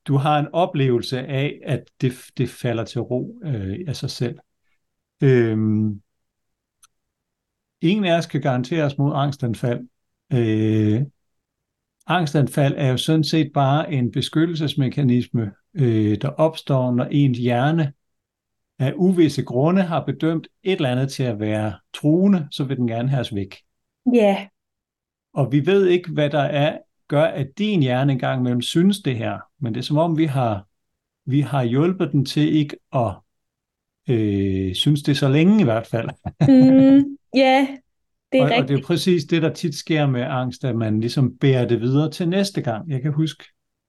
du 0.06 0.16
har 0.16 0.38
en 0.38 0.48
oplevelse 0.52 1.18
af, 1.18 1.60
at 1.64 1.82
det, 2.00 2.12
det 2.36 2.50
falder 2.50 2.84
til 2.84 3.00
ro 3.00 3.38
uh, 3.44 3.74
af 3.86 3.96
sig 3.96 4.10
selv. 4.10 4.38
Øhm, 5.22 6.00
ingen 7.80 8.04
af 8.04 8.18
os 8.18 8.26
kan 8.26 8.40
garantere 8.40 8.84
os 8.84 8.98
mod 8.98 9.12
angstanfald. 9.14 9.88
Øh, 10.32 11.02
angstanfald 12.06 12.74
er 12.76 12.88
jo 12.88 12.96
sådan 12.96 13.24
set 13.24 13.50
bare 13.54 13.92
en 13.92 14.10
beskyttelsesmekanisme, 14.10 15.52
øh, 15.74 16.16
der 16.22 16.28
opstår, 16.28 16.94
når 16.94 17.04
ens 17.04 17.38
hjerne 17.38 17.92
af 18.78 18.92
uvisse 18.96 19.42
grunde 19.42 19.82
har 19.82 20.04
bedømt 20.04 20.46
et 20.62 20.72
eller 20.72 20.90
andet 20.90 21.10
til 21.10 21.22
at 21.22 21.40
være 21.40 21.74
truende, 21.94 22.48
så 22.50 22.64
vil 22.64 22.76
den 22.76 22.86
gerne 22.86 23.08
have 23.08 23.20
os 23.20 23.34
væk. 23.34 23.56
Ja. 24.14 24.20
Yeah. 24.20 24.46
Og 25.34 25.52
vi 25.52 25.66
ved 25.66 25.86
ikke, 25.86 26.10
hvad 26.10 26.30
der 26.30 26.42
er, 26.42 26.78
gør, 27.08 27.24
at 27.24 27.58
din 27.58 27.82
hjerne 27.82 28.12
engang 28.12 28.40
imellem 28.40 28.62
synes 28.62 28.98
det 28.98 29.16
her. 29.16 29.38
Men 29.60 29.74
det 29.74 29.80
er 29.80 29.84
som 29.84 29.98
om, 29.98 30.18
vi 30.18 30.24
har, 30.24 30.66
vi 31.26 31.40
har 31.40 31.62
hjulpet 31.62 32.12
den 32.12 32.24
til 32.24 32.56
ikke 32.56 32.76
at 32.92 33.12
øh, 34.08 34.74
synes 34.74 35.02
det 35.02 35.16
så 35.16 35.28
længe 35.28 35.60
i 35.60 35.64
hvert 35.64 35.86
fald. 35.86 36.08
mm, 36.48 37.16
ja, 37.34 37.66
yeah, 37.68 37.78
det 38.34 38.40
er 38.40 38.44
og, 38.44 38.50
rigtigt. 38.50 38.62
og 38.62 38.68
det 38.68 38.82
er 38.82 38.86
præcis 38.86 39.24
det, 39.24 39.42
der 39.42 39.52
tit 39.52 39.74
sker 39.74 40.06
med 40.06 40.22
angst, 40.22 40.64
at 40.64 40.76
man 40.76 41.00
ligesom 41.00 41.36
bærer 41.38 41.68
det 41.68 41.80
videre 41.80 42.10
til 42.10 42.28
næste 42.28 42.62
gang. 42.62 42.90
Jeg 42.90 43.02
kan 43.02 43.12
huske 43.12 43.44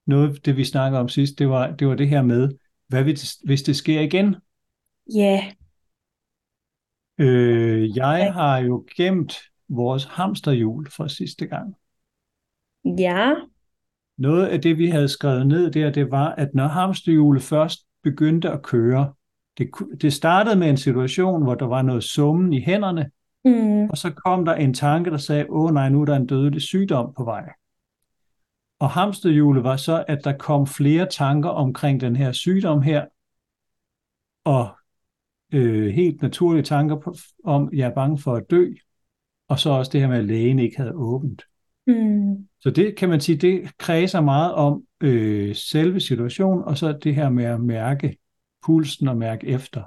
noget, 0.07 0.45
det 0.45 0.57
vi 0.57 0.63
snakkede 0.63 1.01
om 1.01 1.09
sidst, 1.09 1.39
det 1.39 1.49
var 1.49 1.71
det, 1.71 1.87
var 1.87 1.95
det 1.95 2.09
her 2.09 2.21
med, 2.21 2.49
hvad 2.87 3.03
hvis, 3.03 3.33
hvis 3.33 3.63
det 3.63 3.75
sker 3.75 4.01
igen? 4.01 4.35
Ja. 5.15 5.39
Yeah. 7.19 7.33
Øh, 7.33 7.97
jeg 7.97 8.33
har 8.33 8.57
jo 8.57 8.85
gemt 8.97 9.37
vores 9.69 10.03
hamsterhjul 10.03 10.89
fra 10.91 11.09
sidste 11.09 11.45
gang. 11.45 11.75
Ja. 12.99 13.33
Noget 14.17 14.45
af 14.45 14.61
det, 14.61 14.77
vi 14.77 14.87
havde 14.87 15.07
skrevet 15.07 15.47
ned 15.47 15.71
der, 15.71 15.91
det 15.91 16.11
var, 16.11 16.29
at 16.29 16.49
når 16.53 16.67
hamsterhjulet 16.67 17.43
først 17.43 17.79
begyndte 18.03 18.49
at 18.49 18.61
køre, 18.61 19.13
det, 19.57 19.69
det 20.01 20.13
startede 20.13 20.55
med 20.55 20.69
en 20.69 20.77
situation, 20.77 21.43
hvor 21.43 21.55
der 21.55 21.65
var 21.65 21.81
noget 21.81 22.03
summen 22.03 22.53
i 22.53 22.61
hænderne, 22.61 23.09
mm. 23.45 23.89
og 23.89 23.97
så 23.97 24.11
kom 24.11 24.45
der 24.45 24.53
en 24.53 24.73
tanke, 24.73 25.09
der 25.09 25.17
sagde, 25.17 25.45
åh 25.49 25.73
nej, 25.73 25.89
nu 25.89 26.01
er 26.01 26.05
der 26.05 26.15
en 26.15 26.27
dødelig 26.27 26.61
sygdom 26.61 27.13
på 27.17 27.23
vej. 27.23 27.49
Og 28.79 28.89
hamsterhjulet 28.89 29.63
var 29.63 29.77
så, 29.77 30.05
at 30.07 30.23
der 30.23 30.37
kom 30.37 30.67
flere 30.67 31.07
tanker 31.11 31.49
omkring 31.49 32.01
den 32.01 32.15
her 32.15 32.31
sygdom 32.31 32.81
her, 32.81 33.05
og 34.43 34.69
øh, 35.53 35.93
helt 35.93 36.21
naturlige 36.21 36.63
tanker 36.63 36.95
på, 36.99 37.15
om, 37.43 37.69
jeg 37.73 37.89
er 37.89 37.93
bange 37.93 38.17
for 38.17 38.35
at 38.35 38.49
dø, 38.49 38.73
og 39.47 39.59
så 39.59 39.69
også 39.69 39.91
det 39.91 40.01
her 40.01 40.07
med, 40.07 40.17
at 40.17 40.25
lægen 40.25 40.59
ikke 40.59 40.77
havde 40.77 40.93
åbent. 40.93 41.43
Mm. 41.87 42.47
Så 42.59 42.69
det 42.69 42.95
kan 42.95 43.09
man 43.09 43.21
sige, 43.21 43.37
det 43.37 43.77
kredser 43.77 44.21
meget 44.21 44.53
om 44.53 44.83
øh, 45.01 45.55
selve 45.55 45.99
situationen, 45.99 46.63
og 46.63 46.77
så 46.77 46.99
det 47.03 47.15
her 47.15 47.29
med 47.29 47.45
at 47.45 47.61
mærke 47.61 48.17
pulsen 48.65 49.07
og 49.07 49.17
mærke 49.17 49.47
efter. 49.47 49.83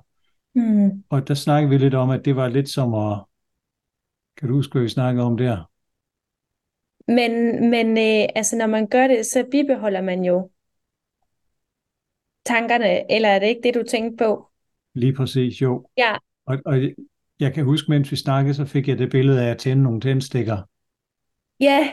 Mm. 0.55 1.05
Og 1.09 1.29
der 1.29 1.35
snakkede 1.35 1.71
vi 1.71 1.79
lidt 1.79 1.95
om, 1.95 2.11
at 2.11 2.25
det 2.25 2.37
var 2.37 2.49
lidt 2.49 2.69
som 2.69 2.95
at, 2.95 3.25
kan 4.39 4.49
du 4.49 4.55
huske, 4.55 4.73
hvad 4.73 4.83
vi 4.83 4.89
snakkede 4.89 5.27
om 5.27 5.37
der? 5.37 5.71
Men, 7.09 7.33
men 7.71 7.87
øh, 7.87 8.29
altså, 8.35 8.57
når 8.57 8.67
man 8.67 8.87
gør 8.87 9.07
det, 9.07 9.27
så 9.27 9.45
bibeholder 9.51 10.01
man 10.01 10.25
jo 10.25 10.51
tankerne, 12.45 13.13
eller 13.13 13.29
er 13.29 13.39
det 13.39 13.47
ikke 13.47 13.61
det, 13.65 13.75
du 13.75 13.83
tænkte 13.91 14.25
på? 14.25 14.49
Lige 14.95 15.15
præcis, 15.15 15.63
jo. 15.63 15.87
Ja. 15.97 16.17
Og, 16.47 16.59
og 16.65 16.81
jeg 17.41 17.55
kan 17.55 17.65
huske, 17.65 17.91
mens 17.91 18.11
vi 18.11 18.17
snakkede, 18.17 18.55
så 18.55 18.65
fik 18.65 18.89
jeg 18.89 18.99
det 18.99 19.11
billede 19.11 19.43
af 19.47 19.51
at 19.51 19.59
tænde 19.59 19.83
nogle 19.83 20.01
tændstikker. 20.01 20.59
Ja. 21.61 21.89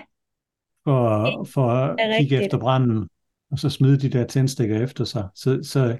For, 0.83 1.43
for 1.53 1.69
at 1.69 1.97
kigge 1.99 2.15
rigtigt. 2.15 2.41
efter 2.41 2.59
branden, 2.59 3.09
og 3.51 3.59
så 3.59 3.69
smide 3.69 3.99
de 3.99 4.09
der 4.09 4.27
tændstikker 4.27 4.83
efter 4.83 5.03
sig. 5.03 5.27
Så, 5.35 5.63
så, 5.63 5.97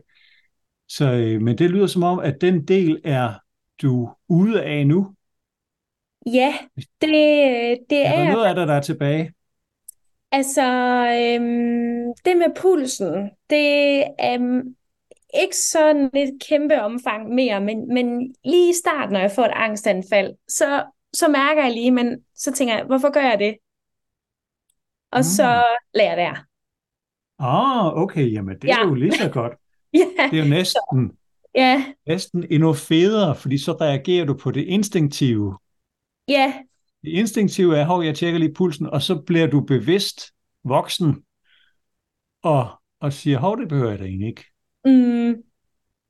så, 0.88 1.12
øh, 1.12 1.42
men 1.42 1.58
det 1.58 1.70
lyder 1.70 1.88
som 1.88 2.04
om, 2.04 2.20
at 2.20 2.38
den 2.42 2.68
del 2.68 3.02
er 3.04 3.34
du 3.82 4.10
ude 4.28 4.64
af 4.64 4.88
nu. 4.88 5.16
Ja, 6.26 6.54
det, 6.76 7.10
det 7.90 8.06
er 8.06 8.10
er... 8.10 8.24
der 8.24 8.34
noget 8.34 8.46
af 8.46 8.56
det, 8.56 8.68
der 8.68 8.74
er 8.74 8.82
tilbage? 8.82 9.34
Altså, 10.32 10.62
øhm, 11.08 12.14
det 12.26 12.38
med 12.38 12.56
pulsen, 12.62 13.30
det 13.50 13.98
er 14.20 14.34
øhm, 14.34 14.76
ikke 15.44 15.58
sådan 15.58 16.10
et 16.14 16.32
kæmpe 16.50 16.82
omfang 16.82 17.30
mere, 17.30 17.62
men, 17.62 17.94
men 17.94 18.36
lige 18.46 18.70
i 18.70 18.74
starten, 18.74 19.14
når 19.14 19.20
jeg 19.20 19.32
får 19.32 19.46
et 19.46 19.52
angstanfald, 19.56 20.36
så, 20.48 20.84
så 21.14 21.28
mærker 21.28 21.64
jeg 21.64 21.74
lige, 21.74 21.92
men 21.92 22.18
så 22.36 22.52
tænker 22.54 22.76
jeg, 22.76 22.86
hvorfor 22.86 23.12
gør 23.12 23.22
jeg 23.22 23.40
det? 23.40 23.58
Og 25.12 25.20
mm. 25.20 25.24
så 25.24 25.64
lader 25.94 26.10
jeg 26.10 26.18
være. 26.18 26.38
Ah, 27.40 27.94
okay, 27.98 28.34
jamen 28.34 28.56
det 28.62 28.70
er 28.70 28.76
Ja. 28.82 28.88
jo 28.88 28.94
lige 28.94 29.12
så 29.12 29.30
godt. 29.30 29.54
Ja, 29.94 30.30
Det 30.32 30.40
er 30.40 30.44
jo 30.44 30.50
næsten, 30.50 31.12
ja, 31.56 31.86
næsten 32.08 32.46
endnu 32.50 32.74
federe, 32.74 33.36
fordi 33.36 33.58
så 33.58 33.72
reagerer 33.72 34.26
du 34.26 34.34
på 34.34 34.52
det 34.52 34.62
instinktive. 34.64 35.58
Ja, 36.28 36.54
Det 37.04 37.10
instinktive 37.12 37.78
er, 37.78 37.86
hov, 37.86 38.04
jeg 38.04 38.16
tjekker 38.16 38.40
lige 38.40 38.54
pulsen, 38.54 38.86
og 38.88 39.02
så 39.02 39.16
bliver 39.22 39.48
du 39.48 39.62
bevidst 39.62 40.22
voksen, 40.64 41.24
og, 42.44 42.82
og 43.00 43.14
siger, 43.14 43.38
hov, 43.38 43.58
det 43.60 43.70
behøver 43.70 43.90
jeg 43.90 44.00
da 44.00 44.04
egentlig 44.06 44.28
ikke. 44.28 44.46
mm, 44.86 45.36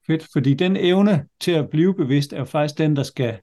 Fedt, 0.07 0.27
fordi 0.33 0.53
den 0.53 0.75
evne 0.75 1.27
til 1.39 1.51
at 1.51 1.69
blive 1.69 1.95
bevidst, 1.95 2.33
er 2.33 2.43
faktisk 2.43 2.77
den, 2.77 2.95
der 2.95 3.03
skal 3.03 3.39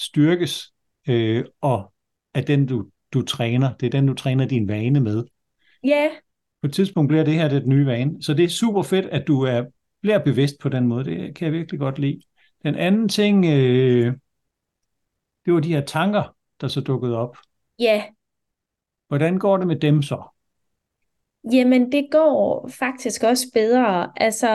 styrkes, 0.00 0.72
øh, 1.08 1.44
og 1.60 1.92
er 2.34 2.40
den, 2.40 2.66
du, 2.66 2.86
du 3.12 3.22
træner. 3.22 3.74
Det 3.74 3.86
er 3.86 3.90
den, 3.90 4.06
du 4.06 4.14
træner 4.14 4.46
din 4.46 4.68
vane 4.68 5.00
med. 5.00 5.24
ja, 5.84 6.08
På 6.62 6.66
et 6.66 6.72
tidspunkt 6.72 7.08
bliver 7.08 7.24
det 7.24 7.34
her 7.34 7.48
det 7.48 7.66
nye 7.66 7.86
vane. 7.86 8.22
Så 8.22 8.34
det 8.34 8.44
er 8.44 8.48
super 8.48 8.82
fedt, 8.82 9.06
at 9.06 9.26
du 9.26 9.42
er, 9.42 9.64
bliver 10.02 10.18
bevidst 10.18 10.54
på 10.60 10.68
den 10.68 10.86
måde. 10.86 11.04
Det 11.04 11.34
kan 11.34 11.44
jeg 11.44 11.52
virkelig 11.52 11.80
godt 11.80 11.98
lide. 11.98 12.20
Den 12.62 12.74
anden 12.74 13.08
ting, 13.08 13.44
øh, 13.46 14.14
det 15.46 15.54
var 15.54 15.60
de 15.60 15.74
her 15.74 15.84
tanker, 15.84 16.34
der 16.60 16.68
så 16.68 16.80
dukkede 16.80 17.16
op. 17.18 17.36
ja. 17.78 18.04
Hvordan 19.08 19.38
går 19.38 19.56
det 19.56 19.66
med 19.66 19.76
dem 19.76 20.02
så? 20.02 20.22
Jamen, 21.52 21.92
det 21.92 22.08
går 22.10 22.68
faktisk 22.68 23.22
også 23.22 23.46
bedre. 23.54 24.12
Altså, 24.16 24.50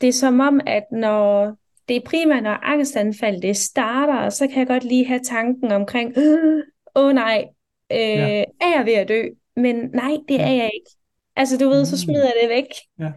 det 0.00 0.08
er 0.08 0.12
som 0.12 0.40
om, 0.40 0.60
at 0.66 0.84
når 0.92 1.56
det 1.88 1.96
er 1.96 2.00
primært, 2.06 2.42
når 2.42 2.50
angstanfald 2.50 3.42
det 3.42 3.56
starter, 3.56 4.30
så 4.30 4.46
kan 4.46 4.58
jeg 4.58 4.66
godt 4.66 4.84
lige 4.84 5.06
have 5.06 5.20
tanken 5.20 5.72
omkring, 5.72 6.14
åh 6.96 7.04
oh, 7.04 7.12
nej, 7.12 7.44
øh, 7.92 7.98
Ja. 7.98 8.44
er 8.60 8.76
jeg 8.76 8.82
ved 8.86 8.92
at 8.94 9.08
dø? 9.08 9.22
Men 9.56 9.76
nej, 9.76 10.16
det 10.28 10.40
er 10.40 10.52
jeg 10.52 10.70
ikke. 10.74 10.90
Altså, 11.36 11.58
du 11.58 11.68
ved, 11.68 11.84
så 11.86 11.94
Mm. 11.94 11.98
smider 11.98 12.24
jeg 12.24 12.34
det 12.42 12.48
væk. 12.48 12.66
Ja. 12.98 13.12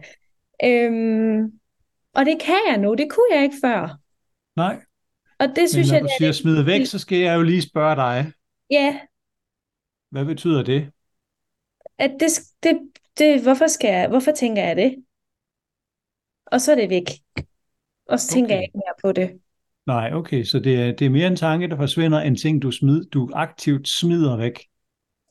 Øhm, 0.64 1.52
og 2.14 2.24
det 2.26 2.40
kan 2.40 2.60
jeg 2.70 2.78
nu, 2.78 2.94
det 2.94 3.10
kunne 3.10 3.26
jeg 3.36 3.42
ikke 3.42 3.56
før. 3.64 3.98
Nej, 4.56 4.80
Og 5.44 5.48
det 5.48 5.58
men 5.58 5.68
synes 5.68 5.88
når 5.88 5.94
jeg, 5.94 6.02
du 6.02 6.06
det 6.06 6.12
er 6.12 6.18
siger 6.18 6.28
lidt- 6.28 6.36
smide 6.36 6.66
væk, 6.66 6.86
så 6.86 6.98
skal 6.98 7.18
jeg 7.18 7.36
jo 7.36 7.42
lige 7.42 7.62
spørge 7.62 7.96
dig. 7.96 8.32
Ja, 8.70 9.00
Hvad 10.10 10.24
betyder 10.24 10.62
det? 10.62 10.90
at 11.98 12.10
det, 12.20 12.30
det, 12.62 12.80
det, 13.18 13.42
hvorfor 13.42 13.66
skal 13.66 13.88
jeg, 13.88 14.08
hvorfor 14.08 14.32
tænker 14.32 14.62
jeg 14.64 14.76
det? 14.76 15.04
Og 16.46 16.60
så 16.60 16.72
er 16.72 16.76
det 16.76 16.90
væk. 16.90 17.08
Og 18.08 18.20
så 18.20 18.28
tænker 18.28 18.46
Okay. 18.48 18.54
jeg 18.54 18.62
ikke 18.62 18.78
mere 18.78 18.94
på 19.02 19.12
det. 19.12 19.40
Nej, 19.86 20.12
okay, 20.12 20.44
så 20.44 20.58
det 20.60 20.80
er, 20.80 20.92
det 20.92 21.04
er 21.04 21.10
mere 21.10 21.26
en 21.26 21.36
tanke, 21.36 21.68
der 21.68 21.76
forsvinder, 21.76 22.20
end 22.20 22.36
ting, 22.36 22.62
du, 22.62 22.70
smid, 22.70 23.04
du 23.04 23.30
aktivt 23.34 23.88
smider 23.88 24.36
væk. 24.36 24.58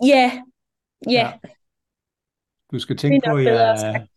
Ja, 0.06 0.32
ja, 1.10 1.12
Ja. 1.12 1.32
Du 2.72 2.80
skal 2.80 2.98
tænke 2.98 3.16
Det 3.16 3.24
på, 3.30 3.38
at 3.38 3.46
jeg. 3.46 4.08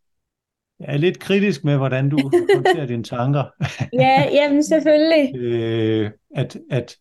Jeg 0.80 0.94
er 0.94 0.96
lidt 0.96 1.18
kritisk 1.20 1.64
med, 1.64 1.76
hvordan 1.76 2.08
du 2.08 2.32
håndterer 2.52 2.86
dine 2.86 3.02
tanker. 3.04 3.44
ja, 3.92 4.28
jamen 4.32 4.62
selvfølgelig. 4.64 5.34
øh, 5.34 6.10
at, 6.36 6.56
at, 6.70 6.96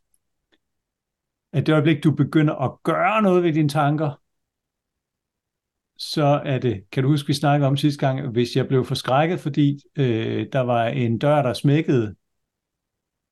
at 1.53 1.65
det 1.67 1.73
øjeblik, 1.73 2.03
du 2.03 2.11
begynder 2.11 2.55
at 2.55 2.83
gøre 2.83 3.21
noget 3.21 3.43
ved 3.43 3.53
dine 3.53 3.69
tanker, 3.69 4.21
så 5.97 6.41
er 6.45 6.59
det, 6.59 6.83
kan 6.91 7.03
du 7.03 7.09
huske, 7.09 7.27
vi 7.27 7.33
snakkede 7.33 7.67
om 7.67 7.77
sidste 7.77 7.99
gang, 8.07 8.27
hvis 8.31 8.55
jeg 8.55 8.67
blev 8.67 8.85
forskrækket, 8.85 9.39
fordi 9.39 9.79
øh, 9.95 10.47
der 10.53 10.59
var 10.59 10.85
en 10.88 11.17
dør, 11.17 11.41
der 11.41 11.53
smækkede, 11.53 12.15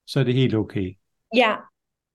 så 0.07 0.19
er 0.19 0.23
det 0.23 0.33
helt 0.33 0.55
okay. 0.55 0.97
Ja, 1.35 1.55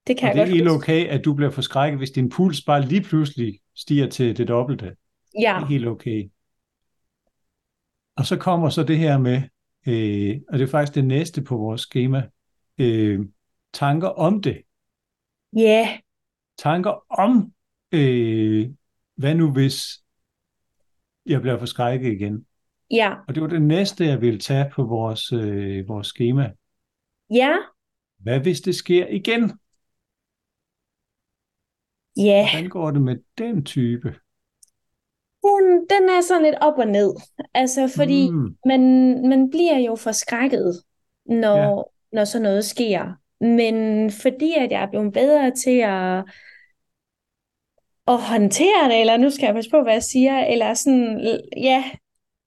det 0.07 0.19
kan 0.19 0.27
Og 0.27 0.29
jeg 0.29 0.35
det 0.35 0.41
er 0.41 0.45
godt 0.45 0.49
helt 0.49 0.69
huske. 0.69 0.69
okay, 0.69 1.07
at 1.09 1.25
du 1.25 1.35
bliver 1.35 1.51
forskrækket, 1.51 1.99
hvis 1.99 2.11
din 2.11 2.29
puls 2.31 2.62
bare 2.64 2.83
lige 2.87 3.03
pludselig 3.03 3.61
stiger 3.77 4.09
til 4.09 4.37
det 4.37 4.49
dobbelte. 4.49 4.87
Det 4.87 4.97
Ja, 5.43 5.62
er 5.62 5.67
helt 5.67 5.87
okay. 5.87 6.31
Og 8.19 8.27
så 8.27 8.37
kommer 8.37 8.69
så 8.69 8.83
det 8.83 8.99
her 8.99 9.19
med, 9.19 9.43
øh, 9.89 10.41
og 10.49 10.59
det 10.59 10.65
er 10.65 10.71
faktisk 10.71 10.95
det 10.95 11.05
næste 11.05 11.43
på 11.43 11.57
vores 11.57 11.81
schema, 11.81 12.29
øh, 12.79 13.21
tanker 13.73 14.09
om 14.09 14.43
det. 14.43 14.63
ja, 15.57 15.99
Tanker 16.59 17.05
om, 17.21 17.53
øh, 17.93 18.71
hvad 19.17 19.35
nu 19.35 19.53
hvis 19.53 19.83
jeg 21.27 21.41
bliver 21.41 21.59
forskrækket 21.59 22.13
igen. 22.13 22.47
ja, 22.91 23.15
Og 23.29 23.35
det 23.35 23.43
var 23.43 23.49
det 23.49 23.63
næste, 23.63 24.05
jeg 24.05 24.21
ville 24.21 24.39
tage 24.39 24.71
på 24.75 24.85
vores, 24.85 25.33
øh, 25.33 25.89
vores 25.89 26.07
schema. 26.07 26.53
ja, 27.31 27.57
Hvad 28.19 28.41
hvis 28.41 28.61
det 28.61 28.75
sker 28.75 29.07
igen? 29.07 29.43
ja. 32.17 32.49
Hvordan 32.51 32.69
går 32.69 32.91
det 32.91 33.03
med 33.03 33.17
den 33.39 33.65
type? 33.65 34.15
Den, 35.91 36.09
er 36.09 36.21
sådan 36.21 36.43
lidt 36.43 36.55
op 36.61 36.79
og 36.79 36.87
ned. 36.87 37.14
Altså, 37.55 37.88
fordi 37.97 38.31
Mm, 38.31 38.57
man, 38.67 38.81
man 39.29 39.51
bliver 39.51 39.79
jo 39.79 39.97
forskrækket, 39.97 40.83
når, 41.27 41.57
Ja. 41.57 42.17
når 42.17 42.25
sådan 42.25 42.43
noget 42.43 42.64
sker. 42.64 43.12
Men 43.41 44.11
fordi 44.11 44.53
at 44.59 44.71
jeg 44.71 44.83
er 44.83 44.91
blevet 44.91 45.12
bedre 45.12 45.51
til 45.51 45.79
at, 45.79 46.25
at 48.09 48.23
håndtere 48.23 48.88
det, 48.88 49.01
eller 49.01 49.17
nu 49.17 49.31
skal 49.31 49.47
jeg 49.47 49.55
passe 49.55 49.71
på, 49.71 49.83
hvad 49.83 49.93
jeg 49.93 50.03
siger, 50.03 50.38
eller 50.38 50.75
sådan, 50.75 51.21
ja, 51.57 51.85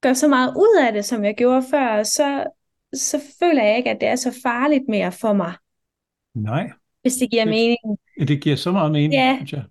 gør 0.00 0.12
så 0.12 0.28
meget 0.28 0.54
ud 0.56 0.84
af 0.86 0.92
det, 0.92 1.04
som 1.04 1.24
jeg 1.24 1.34
gjorde 1.34 1.62
før, 1.70 2.02
så, 2.02 2.44
så 2.94 3.20
føler 3.38 3.62
jeg 3.62 3.76
ikke, 3.76 3.90
at 3.90 4.00
det 4.00 4.08
er 4.08 4.16
så 4.16 4.40
farligt 4.42 4.84
mere 4.88 5.12
for 5.12 5.32
mig. 5.32 5.52
Nej. 6.34 6.70
Hvis 7.02 7.14
det 7.16 7.30
giver 7.30 7.44
det, 7.44 7.50
mening. 7.50 7.98
Det 8.28 8.42
giver 8.42 8.56
så 8.56 8.72
meget 8.72 8.92
mening, 8.92 9.12
ja. 9.12 9.36
synes 9.36 9.52
jeg. 9.52 9.62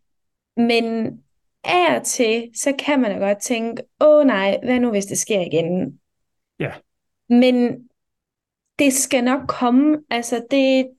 Men 0.58 1.18
af 1.64 2.00
og 2.00 2.06
til, 2.06 2.50
så 2.56 2.74
kan 2.80 3.02
man 3.02 3.12
da 3.12 3.18
godt 3.18 3.42
tænke, 3.42 3.84
åh 4.00 4.26
nej, 4.26 4.60
hvad 4.64 4.80
nu 4.80 4.90
hvis 4.90 5.06
det 5.06 5.18
sker 5.18 5.40
igen? 5.40 6.00
Ja. 6.60 6.72
Men 7.30 7.88
det 8.80 8.94
skal 8.94 9.24
nok 9.24 9.42
komme, 9.48 9.98
altså 10.10 10.46
det, 10.52 10.92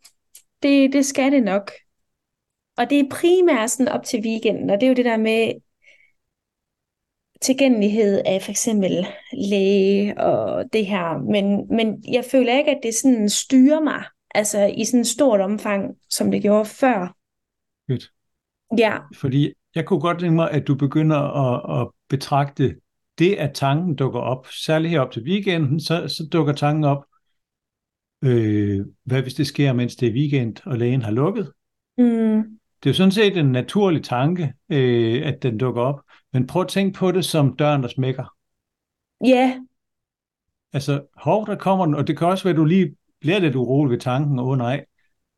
det, 0.63 0.93
det 0.93 1.07
skal 1.07 1.33
det 1.33 1.43
nok. 1.43 1.71
Og 2.77 2.91
det 2.91 3.01
er 3.01 3.11
primært 3.11 3.71
sådan 3.71 3.93
op 3.93 4.05
til 4.05 4.21
weekenden, 4.21 4.71
og 4.71 4.81
det 4.81 4.87
er 4.87 4.89
jo 4.89 4.95
det 4.95 5.05
der 5.05 5.17
med 5.17 5.53
tilgængelighed 7.41 8.23
af 8.27 8.43
for 8.43 8.51
eksempel 8.51 9.07
læge 9.33 10.21
og 10.21 10.73
det 10.73 10.87
her. 10.87 11.19
Men, 11.19 11.77
men 11.77 12.05
jeg 12.13 12.25
føler 12.25 12.59
ikke, 12.59 12.71
at 12.71 12.81
det 12.83 12.95
sådan 12.95 13.29
styrer 13.29 13.81
mig, 13.81 14.05
altså 14.35 14.73
i 14.77 14.85
sådan 14.85 15.01
et 15.01 15.07
stort 15.07 15.41
omfang, 15.41 15.97
som 16.11 16.31
det 16.31 16.43
gjorde 16.43 16.65
før. 16.65 17.17
Fedt. 17.91 18.13
Ja. 18.79 18.99
Fordi 19.17 19.53
jeg 19.75 19.87
kunne 19.87 20.01
godt 20.01 20.19
tænke 20.19 20.35
mig, 20.35 20.51
at 20.51 20.67
du 20.67 20.75
begynder 20.75 21.17
at, 21.19 21.81
at 21.81 21.91
betragte 22.09 22.77
det, 23.19 23.35
at 23.35 23.55
tanken 23.55 23.97
dukker 23.97 24.21
op, 24.21 24.47
særligt 24.47 24.91
her 24.91 25.01
op 25.01 25.11
til 25.11 25.23
weekenden, 25.23 25.81
så, 25.81 26.09
så 26.09 26.29
dukker 26.33 26.53
tanken 26.53 26.85
op, 26.85 27.05
øh, 28.25 28.87
hvad 29.05 29.23
hvis 29.23 29.35
det 29.35 29.47
sker, 29.47 29.73
mens 29.73 29.97
det 29.97 30.09
er 30.09 30.13
weekend, 30.13 30.57
og 30.67 30.79
lægen 30.79 31.03
har 31.03 31.11
lukket? 31.11 31.53
Mm. 31.99 32.59
Det 32.83 32.89
er 32.89 32.91
jo 32.91 32.95
sådan 32.95 33.13
set 33.13 33.37
en 33.37 33.53
naturlig 33.53 34.05
tanke, 34.05 34.55
øh, 34.69 35.27
at 35.27 35.43
den 35.43 35.59
dukker 35.59 35.83
op. 35.83 36.01
Men 36.33 36.47
prøv 36.47 36.63
at 36.63 36.69
tænke 36.69 36.99
på 36.99 37.13
det 37.13 37.25
som 37.25 37.57
døren, 37.57 37.83
der 37.83 37.89
smækker. 37.89 38.35
Ja. 39.25 39.27
Yeah. 39.29 39.61
Altså, 40.73 41.07
hov, 41.17 41.47
der 41.47 41.57
kommer 41.57 41.87
den, 41.87 41.95
og 41.95 42.07
det 42.07 42.19
kan 42.19 42.27
også 42.27 42.45
være, 42.45 42.51
at 42.51 42.57
du 42.57 42.65
lige 42.65 42.97
bliver 43.21 43.39
lidt 43.39 43.57
urolig 43.57 43.91
ved 43.91 43.99
tanken, 43.99 44.39
åh 44.39 44.49
oh, 44.49 44.59
nej. 44.59 44.85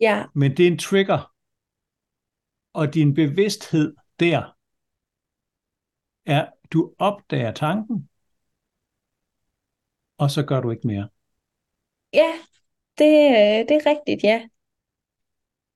Ja. 0.01 0.25
Men 0.35 0.57
det 0.57 0.67
er 0.67 0.71
en 0.71 0.79
trigger. 0.79 1.31
Og 2.73 2.95
din 2.95 3.15
bevidsthed 3.15 3.95
der 4.21 4.57
er, 6.27 6.47
du 6.73 6.95
opdager 6.99 7.53
tanken, 7.53 8.09
og 10.19 10.31
så 10.31 10.43
gør 10.43 10.61
du 10.61 10.71
ikke 10.71 10.87
mere. 10.87 11.09
Ja, 12.13 12.33
det, 12.99 13.09
det 13.69 13.77
er 13.77 13.87
rigtigt, 13.87 14.25
ja. 14.25 14.49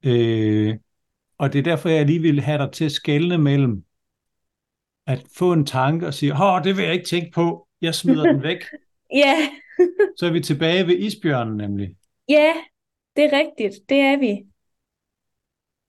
Øh, 0.04 0.78
og 1.38 1.52
det 1.52 1.58
er 1.58 1.62
derfor, 1.62 1.88
jeg 1.88 2.06
lige 2.06 2.20
vil 2.20 2.40
have 2.40 2.58
dig 2.58 2.72
til 2.72 2.84
at 2.84 2.92
skelne 2.92 3.38
mellem 3.38 3.84
at 5.06 5.24
få 5.32 5.52
en 5.52 5.66
tanke 5.66 6.06
og 6.06 6.14
sige, 6.14 6.32
åh, 6.32 6.64
det 6.64 6.76
vil 6.76 6.84
jeg 6.84 6.94
ikke 6.94 7.06
tænke 7.06 7.30
på, 7.30 7.68
jeg 7.80 7.94
smider 7.94 8.32
den 8.32 8.42
væk. 8.42 8.64
Ja. 9.12 9.34
Så 10.16 10.26
er 10.26 10.30
vi 10.30 10.40
tilbage 10.40 10.86
ved 10.86 10.98
isbjørnen 10.98 11.56
nemlig. 11.56 11.96
Ja, 12.28 12.54
det 13.16 13.24
er 13.24 13.38
rigtigt, 13.38 13.88
det 13.88 14.00
er 14.00 14.18
vi. 14.18 14.46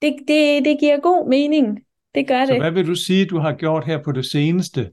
Det, 0.01 0.15
det, 0.27 0.65
det 0.65 0.79
giver 0.79 0.99
god 0.99 1.29
mening, 1.29 1.85
det 2.15 2.27
gør 2.27 2.45
Så 2.45 2.51
det. 2.53 2.61
hvad 2.61 2.71
vil 2.71 2.87
du 2.87 2.95
sige, 2.95 3.25
du 3.25 3.37
har 3.39 3.53
gjort 3.53 3.85
her 3.85 4.03
på 4.03 4.11
det 4.11 4.25
seneste? 4.25 4.91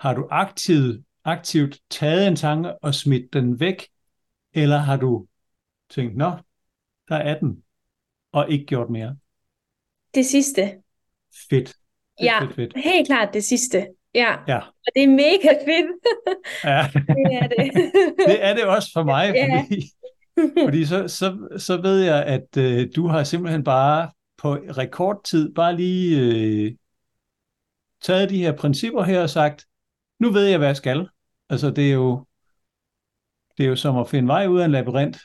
Har 0.00 0.14
du 0.14 0.28
aktivt, 0.30 1.04
aktivt 1.24 1.78
taget 1.90 2.28
en 2.28 2.36
tanke 2.36 2.78
og 2.82 2.94
smidt 2.94 3.32
den 3.32 3.60
væk, 3.60 3.86
eller 4.52 4.76
har 4.78 4.96
du 4.96 5.26
tænkt, 5.90 6.16
nå, 6.16 6.30
der 7.08 7.16
er 7.16 7.38
den, 7.38 7.62
og 8.32 8.50
ikke 8.50 8.66
gjort 8.66 8.90
mere? 8.90 9.16
Det 10.14 10.26
sidste. 10.26 10.62
Fedt. 11.50 11.68
fedt 11.68 11.76
Ja, 12.20 12.40
fedt, 12.44 12.54
fedt. 12.54 12.72
helt 12.76 13.06
klart 13.06 13.34
det 13.34 13.44
sidste. 13.44 13.86
Ja, 14.14 14.34
Ja, 14.48 14.58
og 14.58 14.92
det 14.94 15.02
er 15.02 15.08
mega 15.08 15.48
fedt. 15.66 15.86
ja. 16.64 16.86
det 17.24 17.34
er 17.34 17.48
det. 17.48 17.92
det 18.28 18.44
er 18.44 18.54
det 18.54 18.64
også 18.64 18.90
for 18.92 19.02
mig, 19.04 19.32
Ja. 19.34 19.60
fordi, 19.62 19.82
fordi 20.64 20.84
så, 20.84 21.08
så, 21.08 21.48
så 21.58 21.80
ved 21.82 22.00
jeg, 22.00 22.24
at 22.24 22.56
øh, 22.58 22.88
du 22.96 23.06
har 23.06 23.24
simpelthen 23.24 23.64
bare 23.64 24.10
på 24.44 24.54
rekordtid 24.54 25.54
bare 25.54 25.76
lige 25.76 26.20
øh, 26.20 26.72
taget 28.02 28.30
de 28.30 28.38
her 28.38 28.52
principper 28.56 29.02
her 29.02 29.22
og 29.22 29.30
sagt, 29.30 29.66
nu 30.20 30.30
ved 30.30 30.44
jeg, 30.46 30.58
hvad 30.58 30.68
jeg 30.68 30.76
skal. 30.76 31.08
Altså 31.50 31.70
det 31.70 31.88
er 31.88 31.94
jo, 31.94 32.24
det 33.58 33.64
er 33.64 33.68
jo 33.68 33.76
som 33.76 33.96
at 33.96 34.08
finde 34.08 34.28
vej 34.28 34.46
ud 34.46 34.60
af 34.60 34.64
en 34.64 34.70
labyrint. 34.70 35.16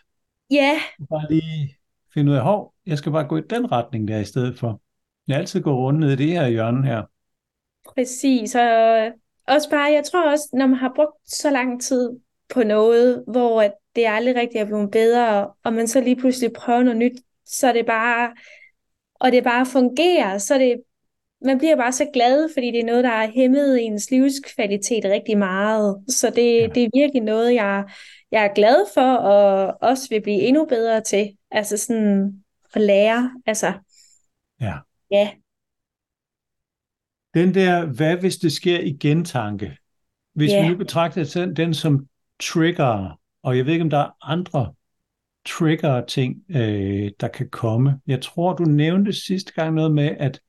ja, 0.52 0.80
Bare 1.10 1.28
lige 1.30 1.78
finde 2.14 2.32
ud 2.32 2.38
af, 2.38 2.44
hov, 2.44 2.74
jeg 2.86 2.98
skal 2.98 3.12
bare 3.12 3.28
gå 3.28 3.38
i 3.38 3.42
den 3.50 3.72
retning 3.72 4.08
der 4.08 4.20
i 4.20 4.26
stedet 4.26 4.60
for. 4.60 4.82
Jeg 5.28 5.38
altid 5.38 5.62
går 5.62 5.76
rundt 5.76 6.00
ned 6.00 6.12
i 6.12 6.16
det 6.16 6.32
her 6.32 6.48
hjørne 6.48 6.86
her. 6.88 7.04
præcis. 7.94 8.56
Og 8.56 9.12
også 9.48 9.70
bare, 9.70 9.92
jeg 9.92 10.04
tror 10.12 10.32
også, 10.32 10.50
når 10.54 10.68
man 10.68 10.78
har 10.78 10.92
brugt 10.96 11.32
så 11.32 11.52
lang 11.52 11.82
tid 11.82 12.20
på 12.50 12.64
noget, 12.64 13.24
hvor 13.28 13.62
at 13.62 13.74
det 13.96 14.06
aldrig 14.08 14.36
rigtig 14.36 14.60
er 14.60 14.66
blevet 14.66 14.92
bedre, 14.92 15.54
og 15.64 15.74
man 15.74 15.88
så 15.88 16.02
lige 16.02 16.16
pludselig 16.16 16.54
prøver 16.54 16.84
noget 16.84 16.98
nyt, 16.98 17.22
så 17.46 17.68
er 17.68 17.74
det 17.74 17.86
bare, 17.86 18.34
og 19.20 19.32
det 19.32 19.44
bare 19.44 19.66
fungerer, 19.66 20.38
så 20.38 20.58
det, 20.58 20.82
man 21.46 21.58
bliver 21.58 21.76
bare 21.76 21.92
så 21.92 22.06
glad, 22.14 22.50
fordi 22.54 22.68
det 22.72 22.80
er 22.80 22.86
noget, 22.86 23.04
der 23.04 23.10
har 23.10 23.28
hæmmet 23.36 23.86
ens 23.86 24.12
livskvalitet 24.12 25.06
rigtig 25.06 25.38
meget. 25.38 26.04
Så 26.08 26.30
det, 26.30 26.58
Ja. 26.62 26.68
det 26.68 26.84
er 26.84 26.90
virkelig 26.94 27.22
noget, 27.22 27.54
jeg, 27.54 27.90
jeg 28.32 28.46
er 28.46 28.54
glad 28.54 28.86
for, 28.94 29.14
og 29.16 29.78
også 29.82 30.10
vil 30.10 30.22
blive 30.22 30.42
endnu 30.42 30.66
bedre 30.66 31.02
til. 31.02 31.38
Altså 31.52 31.78
sådan 31.78 32.44
at 32.74 32.82
lære, 32.82 33.32
altså, 33.46 33.74
Ja. 34.62 34.74
ja, 35.12 35.30
Den 37.34 37.54
der, 37.54 37.86
hvad 37.86 38.18
hvis 38.18 38.38
det 38.38 38.52
sker 38.52 38.80
igen 38.80 39.26
tanke. 39.26 39.78
Hvis 40.34 40.52
Ja. 40.52 40.62
vi 40.62 40.68
nu 40.72 40.78
betragter 40.78 41.24
den, 41.34 41.56
den 41.56 41.74
som 41.74 42.08
trigger, 42.40 43.20
og 43.44 43.58
jeg 43.58 43.66
ved 43.66 43.74
ikke, 43.74 43.84
om 43.84 43.90
der 43.90 43.98
er 43.98 44.10
andre 44.22 44.74
trigger 45.58 46.06
ting, 46.06 46.36
øh, 46.50 47.12
der 47.20 47.28
kan 47.28 47.50
komme. 47.50 48.00
Jeg 48.08 48.22
tror, 48.22 48.54
du 48.54 48.64
nævnte 48.64 49.14
sidste 49.14 49.54
gang 49.54 49.76
noget 49.76 49.92
med, 49.92 50.16
at, 50.20 50.40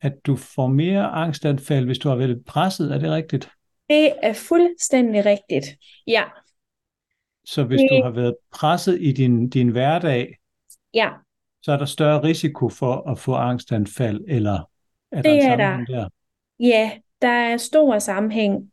at 0.00 0.12
du 0.26 0.36
får 0.36 0.66
mere 0.66 1.04
angstanfald, 1.06 1.84
hvis 1.86 1.98
du 1.98 2.08
har 2.08 2.16
været 2.16 2.42
presset. 2.46 2.94
Er 2.94 2.98
det 2.98 3.10
rigtigt? 3.10 3.48
det 3.90 4.12
er 4.22 4.32
fuldstændig 4.32 5.26
rigtigt. 5.26 5.66
Ja, 6.06 6.24
Så 7.44 7.64
hvis 7.64 7.80
Det- 7.80 7.88
du 7.90 8.02
har 8.02 8.10
været 8.10 8.34
presset 8.54 8.98
i 9.00 9.12
din, 9.12 9.48
din 9.48 9.68
hverdag, 9.68 10.34
ja, 10.94 11.10
så 11.62 11.72
er 11.72 11.76
der 11.76 11.84
større 11.84 12.22
risiko 12.22 12.68
for 12.68 13.10
at 13.10 13.18
få 13.18 13.34
angstanfald, 13.34 14.20
eller 14.28 14.68
er 15.12 15.22
der 15.22 15.30
Det 15.30 15.44
en 15.44 15.50
er 15.50 15.56
der. 15.56 15.84
der? 15.84 16.08
ja, 16.60 16.90
der 17.22 17.28
er 17.28 17.56
stor 17.56 17.98
sammenhæng. 17.98 18.72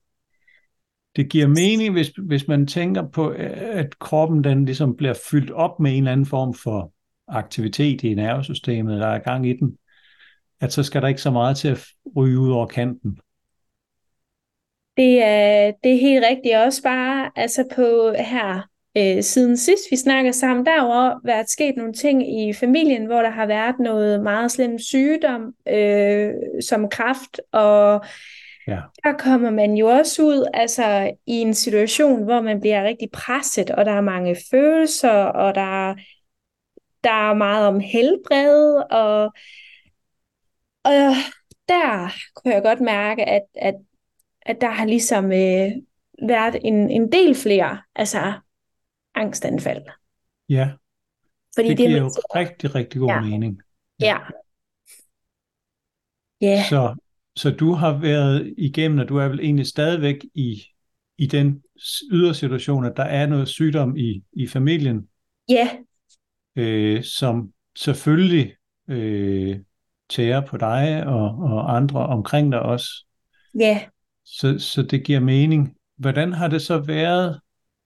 Det 1.16 1.30
giver 1.30 1.48
mening, 1.48 1.94
hvis, 1.94 2.12
hvis 2.28 2.48
man 2.48 2.68
tænker 2.68 3.08
på, 3.08 3.30
at 3.30 4.00
kroppen 4.00 4.44
den 4.44 4.66
ligesom 4.66 4.96
bliver 4.96 5.14
fyldt 5.32 5.52
op 5.52 5.80
med 5.80 5.92
en 5.92 5.98
eller 5.98 6.12
anden 6.12 6.26
form 6.26 6.54
for 6.54 6.92
aktivitet 7.28 8.04
i 8.04 8.14
nervesystemet, 8.14 9.00
der 9.00 9.08
er 9.08 9.20
gang 9.20 9.50
i 9.50 9.54
den, 9.54 9.78
at 10.62 10.74
så 10.74 10.84
skal 10.84 11.02
der 11.02 11.08
ikke 11.08 11.22
så 11.22 11.32
meget 11.32 11.58
til 11.58 11.68
at 11.68 11.86
ryge 12.18 12.40
ud 12.40 12.52
over 12.52 12.66
kanten. 12.66 13.18
Det 14.98 15.24
er, 15.24 15.72
det 15.84 15.94
er 15.94 16.00
helt 16.00 16.26
rigtigt. 16.30 16.56
Også 16.56 16.84
bare 16.84 17.32
altså 17.36 17.66
på 17.76 18.14
her 18.18 18.70
øh, 18.98 19.24
siden 19.24 19.58
sidst 19.58 19.84
vi 19.92 19.96
snakker 19.96 20.32
sammen, 20.32 20.66
der 20.66 20.72
har 20.72 21.22
været 21.26 21.50
sket 21.50 21.74
nogle 21.78 21.94
ting 21.94 22.40
i 22.40 22.54
familien, 22.54 23.06
hvor 23.06 23.22
der 23.22 23.30
har 23.30 23.46
været 23.46 23.76
noget 23.80 24.24
meget 24.24 24.52
slem 24.52 24.80
sygdom, 24.80 25.54
øh, 25.68 26.32
som 26.70 26.90
kræft, 26.90 27.42
og 27.52 28.06
Ja. 28.68 28.82
der 29.04 29.14
kommer 29.20 29.50
man 29.52 29.74
jo 29.74 29.88
også 29.88 30.24
ud 30.24 30.50
altså, 30.54 31.12
i 31.26 31.34
en 31.34 31.54
situation, 31.54 32.24
hvor 32.24 32.42
man 32.42 32.60
bliver 32.60 32.84
rigtig 32.84 33.12
presset, 33.12 33.70
og 33.72 33.86
der 33.86 33.92
er 33.92 34.02
mange 34.02 34.38
følelser, 34.52 35.10
og 35.24 35.56
der, 35.56 35.96
der 37.04 37.12
er 37.30 37.34
meget 37.34 37.68
om 37.68 37.80
helbred, 37.80 38.76
og, 38.92 39.24
og 40.84 40.92
der 41.68 42.14
kunne 42.36 42.54
jeg 42.54 42.64
godt 42.64 42.82
mærke, 42.82 43.26
at, 43.26 43.42
at 43.56 43.76
at 44.46 44.62
der 44.62 44.70
har 44.70 44.86
ligesom 44.86 45.26
øh, 45.26 45.72
været 46.28 46.56
en, 46.64 46.90
en 46.92 47.12
del 47.12 47.36
flere 47.36 47.82
altså 47.96 48.34
angstanfald. 49.16 49.84
Ja, 50.50 50.72
Fordi 51.56 51.70
det 51.70 51.78
det, 51.78 51.88
giver 51.88 52.00
er 52.00 52.04
jo 52.04 52.10
rigtig, 52.36 52.76
rigtig 52.76 53.00
god 53.00 53.10
Ja. 53.10 53.22
mening. 53.22 53.62
Ja. 54.00 54.18
Ja, 56.42 56.64
Så, 56.70 56.96
så 57.36 57.52
du 57.52 57.72
har 57.74 57.98
været 57.98 58.54
igennem, 58.58 59.00
og 59.00 59.10
du 59.10 59.18
er 59.18 59.28
vel 59.28 59.40
egentlig 59.40 59.68
stadigvæk 59.68 60.26
i, 60.34 60.64
i 61.18 61.28
den 61.28 61.64
ydersituation, 62.12 62.86
at 62.86 62.98
der 62.98 63.04
er 63.04 63.28
noget 63.28 63.48
sygdom 63.48 63.98
i, 63.98 64.24
i 64.34 64.48
familien, 64.48 65.08
ja, 65.50 65.70
øh, 66.56 67.04
som 67.04 67.52
selvfølgelig 67.78 68.54
øh, 68.88 69.60
tærer 70.10 70.42
på 70.46 70.58
dig 70.58 71.06
og, 71.06 71.26
og 71.26 71.76
andre 71.76 72.08
omkring 72.08 72.52
dig 72.52 72.62
også. 72.62 72.88
ja. 73.60 73.82
Så, 74.26 74.60
så 74.60 74.84
det 74.84 75.04
giver 75.04 75.20
mening. 75.20 75.76
Hvordan 75.98 76.34
har 76.34 76.48
det 76.48 76.62
så 76.62 76.78
været 76.78 77.40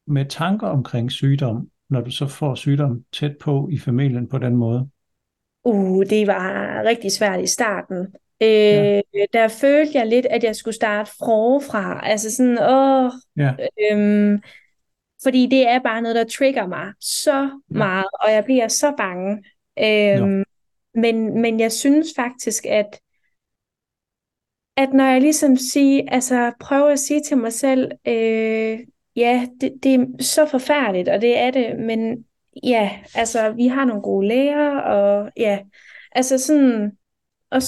med 0.07 0.25
tanker 0.25 0.67
omkring 0.67 1.12
sygdom, 1.12 1.69
når 1.89 2.01
du 2.01 2.12
så 2.12 2.27
får 2.27 2.55
sygdom 2.55 3.03
tæt 3.13 3.38
på 3.38 3.69
i 3.71 3.77
familien 3.77 4.27
på 4.29 4.38
den 4.38 4.55
måde? 4.55 4.89
Uh, 5.63 6.05
det 6.05 6.27
var 6.27 6.83
rigtig 6.86 7.12
svært 7.12 7.43
i 7.43 7.47
starten. 7.47 8.07
Øh, 8.41 9.02
ja. 9.13 9.26
Der 9.34 9.47
følte 9.47 9.97
jeg 9.97 10.08
lidt, 10.08 10.26
at 10.26 10.43
jeg 10.43 10.56
skulle 10.56 10.76
starte 10.76 11.12
forfra. 11.19 12.08
Altså 12.10 12.36
sådan, 12.36 12.58
åh, 12.62 13.12
ja. 13.38 13.54
øhm, 13.91 14.41
fordi 15.23 15.47
det 15.47 15.67
er 15.67 15.80
bare 15.80 16.02
noget, 16.02 16.15
der 16.15 16.23
trigger 16.23 16.67
mig 16.67 16.93
så 17.00 17.50
meget, 17.69 18.08
og 18.21 18.32
jeg 18.32 18.45
bliver 18.45 18.67
så 18.67 18.93
bange. 18.97 19.43
Øhm, 19.80 20.43
men, 20.93 21.41
men 21.41 21.60
jeg 21.60 21.71
synes 21.71 22.08
faktisk, 22.15 22.65
at 22.65 23.00
at 24.78 24.93
når 24.93 25.06
jeg 25.06 25.21
ligesom 25.21 25.58
siger, 25.58 26.04
altså 26.08 26.52
prøver 26.60 26.89
at 26.89 27.00
sige 27.00 27.21
til 27.23 27.38
mig 27.38 27.54
selv, 27.54 27.91
øh, 28.08 28.80
ja, 29.15 29.47
det, 29.62 29.73
det 29.84 29.93
er 29.93 30.23
så 30.23 30.45
forfærdeligt, 30.45 31.10
og 31.10 31.21
det 31.21 31.38
er 31.38 31.52
det, 31.52 31.80
men 31.80 32.26
ja, 32.63 33.00
altså 33.15 33.50
vi 33.50 33.67
har 33.67 33.86
nogle 33.86 34.02
gode 34.02 34.28
læger, 34.28 34.78
og 34.80 35.32
ja, 35.38 35.60
altså 36.12 36.38
sådan, 36.38 36.91
og 37.52 37.62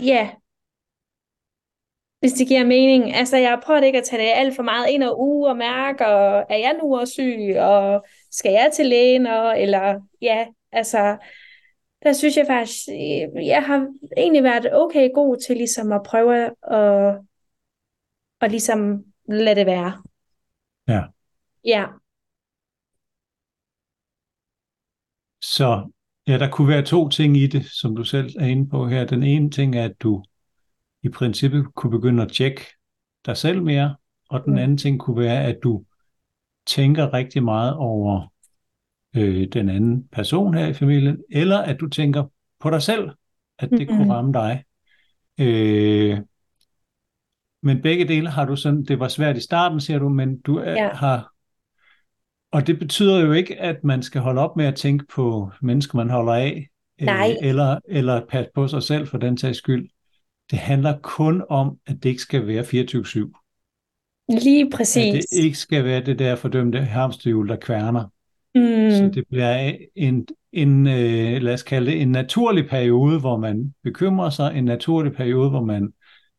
ja, 0.00 0.30
hvis 2.20 2.32
det 2.32 2.48
giver 2.48 2.64
mening. 2.64 3.14
Altså, 3.14 3.36
jeg 3.36 3.50
har 3.50 3.62
prøvet 3.64 3.84
ikke 3.84 3.98
at 3.98 4.04
tage 4.04 4.22
det 4.22 4.32
alt 4.34 4.56
for 4.56 4.62
meget 4.62 4.90
ind 4.90 5.02
og 5.02 5.20
uge 5.20 5.48
og 5.48 5.56
mærke, 5.56 6.06
og 6.06 6.46
er 6.50 6.56
jeg 6.56 6.78
nu 6.82 6.98
også 6.98 7.12
syg, 7.12 7.56
og 7.58 8.04
skal 8.30 8.52
jeg 8.52 8.70
til 8.74 8.86
lægen, 8.86 9.26
og, 9.26 9.60
eller 9.62 10.00
ja, 10.22 10.46
altså, 10.72 11.16
der 12.02 12.12
synes 12.12 12.36
jeg 12.36 12.46
faktisk, 12.46 12.88
jeg 13.34 13.62
har 13.66 13.88
egentlig 14.16 14.42
været 14.42 14.74
okay 14.74 15.10
god 15.14 15.36
til 15.46 15.56
ligesom 15.56 15.92
at 15.92 16.02
prøve 16.02 16.44
at, 16.72 17.20
at 18.40 18.50
ligesom 18.50 19.04
lade 19.28 19.54
det 19.54 19.66
være. 19.66 20.02
Ja. 20.88 21.02
Ja. 21.64 21.86
Så 25.40 25.90
ja, 26.28 26.38
der 26.38 26.50
kunne 26.50 26.68
være 26.68 26.82
to 26.82 27.08
ting 27.08 27.36
i 27.36 27.46
det, 27.46 27.66
som 27.66 27.96
du 27.96 28.04
selv 28.04 28.30
er 28.38 28.46
inde 28.46 28.68
på 28.68 28.88
her. 28.88 29.04
Den 29.04 29.22
ene 29.22 29.50
ting 29.50 29.76
er, 29.76 29.84
at 29.84 30.00
du 30.00 30.24
i 31.02 31.08
princippet 31.08 31.66
kunne 31.74 31.90
begynde 31.90 32.22
at 32.22 32.32
tjekke 32.32 32.66
dig 33.26 33.36
selv 33.36 33.62
mere, 33.62 33.96
og 34.30 34.44
den 34.44 34.58
anden 34.58 34.78
ting 34.78 35.00
kunne 35.00 35.22
være, 35.22 35.44
at 35.44 35.58
du 35.62 35.84
tænker 36.66 37.14
rigtig 37.14 37.42
meget 37.42 37.74
over 37.74 38.32
øh, 39.16 39.48
den 39.52 39.68
anden 39.68 40.08
person 40.08 40.54
her 40.54 40.66
i 40.66 40.72
familien, 40.72 41.18
eller 41.30 41.58
at 41.58 41.80
du 41.80 41.88
tænker 41.88 42.24
på 42.60 42.70
dig 42.70 42.82
selv, 42.82 43.10
at 43.58 43.70
det 43.70 43.80
mm-hmm. 43.80 43.96
kunne 43.96 44.14
ramme 44.14 44.32
dig. 44.32 44.64
Øh, 45.40 46.18
men 47.62 47.82
begge 47.82 48.08
dele 48.08 48.30
har 48.30 48.44
du 48.44 48.56
sådan, 48.56 48.84
det 48.84 49.00
var 49.00 49.08
svært 49.08 49.36
i 49.36 49.40
starten, 49.40 49.80
siger 49.80 49.98
du, 49.98 50.08
men 50.08 50.40
du 50.40 50.56
er, 50.56 50.72
ja. 50.72 50.88
har, 50.92 51.32
og 52.56 52.66
det 52.66 52.78
betyder 52.78 53.20
jo 53.20 53.32
ikke, 53.32 53.60
at 53.60 53.84
man 53.84 54.02
skal 54.02 54.20
holde 54.20 54.40
op 54.40 54.56
med 54.56 54.64
at 54.64 54.74
tænke 54.74 55.04
på 55.14 55.50
mennesker, 55.62 55.96
man 55.96 56.10
holder 56.10 56.32
af, 56.32 56.68
øh, 57.00 57.08
eller, 57.42 57.78
eller 57.88 58.26
passe 58.26 58.50
på 58.54 58.68
sig 58.68 58.82
selv 58.82 59.06
for 59.06 59.18
den 59.18 59.38
sags 59.38 59.58
skyld. 59.58 59.88
Det 60.50 60.58
handler 60.58 60.98
kun 61.02 61.42
om, 61.48 61.78
at 61.86 62.02
det 62.02 62.08
ikke 62.08 62.22
skal 62.22 62.46
være 62.46 62.62
24-7. 62.62 64.28
Lige 64.44 64.70
præcis. 64.70 65.14
At 65.14 65.24
det 65.30 65.44
ikke 65.44 65.58
skal 65.58 65.84
være 65.84 66.00
det 66.00 66.18
der 66.18 66.36
fordømte 66.36 66.80
hamsterhjul, 66.80 67.48
der 67.48 67.56
kværner. 67.56 68.04
Mm. 68.54 68.90
Så 68.90 69.10
det 69.14 69.24
bliver 69.28 69.72
en, 69.94 70.26
en 70.52 70.86
øh, 70.86 71.42
lad 71.42 71.54
os 71.54 71.62
kalde 71.62 71.90
det, 71.90 72.02
en 72.02 72.12
naturlig 72.12 72.68
periode, 72.68 73.20
hvor 73.20 73.36
man 73.36 73.74
bekymrer 73.84 74.30
sig, 74.30 74.52
en 74.56 74.64
naturlig 74.64 75.12
periode, 75.12 75.50
hvor 75.50 75.64
man, 75.64 75.92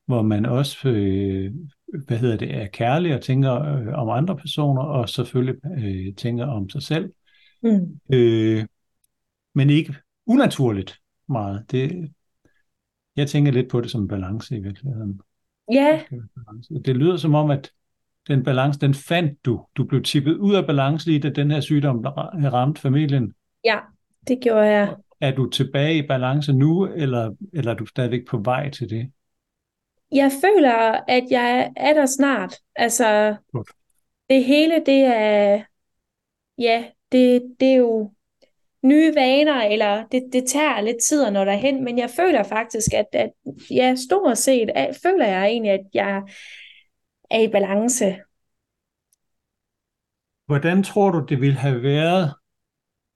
hvor 0.06 0.22
man 0.22 0.46
også 0.46 0.90
øh, 0.90 1.52
hvad 2.06 2.18
hedder 2.18 2.38
det, 2.38 2.56
er 2.56 2.68
kærlig 2.68 3.16
og 3.16 3.22
tænker 3.22 3.54
øh, 3.54 3.88
om 3.94 4.10
andre 4.10 4.38
personer, 4.38 4.82
og 4.82 5.10
selvfølgelig 5.10 5.56
øh, 5.78 6.16
tænker 6.16 6.46
om 6.46 6.70
sig 6.70 6.84
selv. 6.84 7.14
Mm. 7.64 8.00
Øh, 8.14 8.66
men 9.56 9.70
ikke 9.70 9.96
unaturligt 10.26 11.00
meget. 11.30 11.72
Det, 11.72 12.12
jeg 13.16 13.28
tænker 13.28 13.52
lidt 13.52 13.70
på 13.70 13.82
det 13.82 13.92
som 13.92 14.02
en 14.02 14.08
balance 14.08 14.58
i 14.58 14.60
virkeligheden. 14.60 15.22
Ja. 15.72 16.02
Det 16.86 16.96
lyder 16.96 17.18
som 17.18 17.36
om, 17.36 17.52
at 17.52 17.72
den 18.28 18.44
balance, 18.44 18.80
den 18.80 18.94
fandt 18.94 19.46
du. 19.46 19.66
Du 19.76 19.84
blev 19.84 20.04
tippet 20.04 20.38
ud 20.38 20.56
af 20.56 20.66
balance 20.66 21.08
lige 21.08 21.20
da 21.20 21.30
den 21.30 21.52
her 21.52 21.60
sygdom 21.60 22.06
ramte 22.06 22.82
familien. 22.82 23.34
Ja, 23.66 23.80
det 24.28 24.40
gjorde 24.42 24.66
jeg. 24.66 24.96
Er 25.22 25.36
du 25.36 25.50
tilbage 25.50 25.98
i 25.98 26.08
balance 26.08 26.54
nu, 26.54 26.86
eller, 26.86 27.36
eller 27.54 27.72
er 27.72 27.76
du 27.76 27.86
stadigvæk 27.86 28.28
på 28.28 28.38
vej 28.38 28.70
til 28.70 28.90
det? 28.90 29.12
Jeg 30.12 30.32
føler, 30.42 31.04
at 31.08 31.24
jeg 31.30 31.74
er 31.76 31.94
der 31.94 32.06
snart. 32.06 32.56
Altså, 32.76 33.36
det 34.30 34.44
hele, 34.44 34.84
det 34.86 35.04
er, 35.04 35.64
ja, 36.58 36.86
det, 37.12 37.56
det 37.60 37.68
er 37.68 37.76
jo 37.76 38.12
nye 38.84 39.16
vaner, 39.16 39.62
eller 39.62 40.08
det, 40.08 40.30
det 40.34 40.46
tager 40.48 40.82
lidt 40.82 40.98
tid 41.10 41.26
at 41.26 41.34
nå 41.34 41.46
derhen, 41.46 41.84
men 41.84 41.98
jeg 41.98 42.10
føler 42.10 42.44
faktisk, 42.44 42.94
at, 42.94 43.06
at 43.14 43.32
ja, 43.72 43.96
stort 43.96 44.38
set 44.38 44.70
at, 44.76 44.98
føler 45.04 45.26
jeg 45.26 45.46
egentlig, 45.48 45.72
at 45.72 45.86
jeg 45.94 46.22
er 47.32 47.40
i 47.40 47.48
balance. 47.48 48.06
Hvordan 50.46 50.84
tror 50.84 51.12
du, 51.12 51.26
det 51.30 51.42
ville 51.42 51.58
have 51.58 51.84
været 51.84 52.34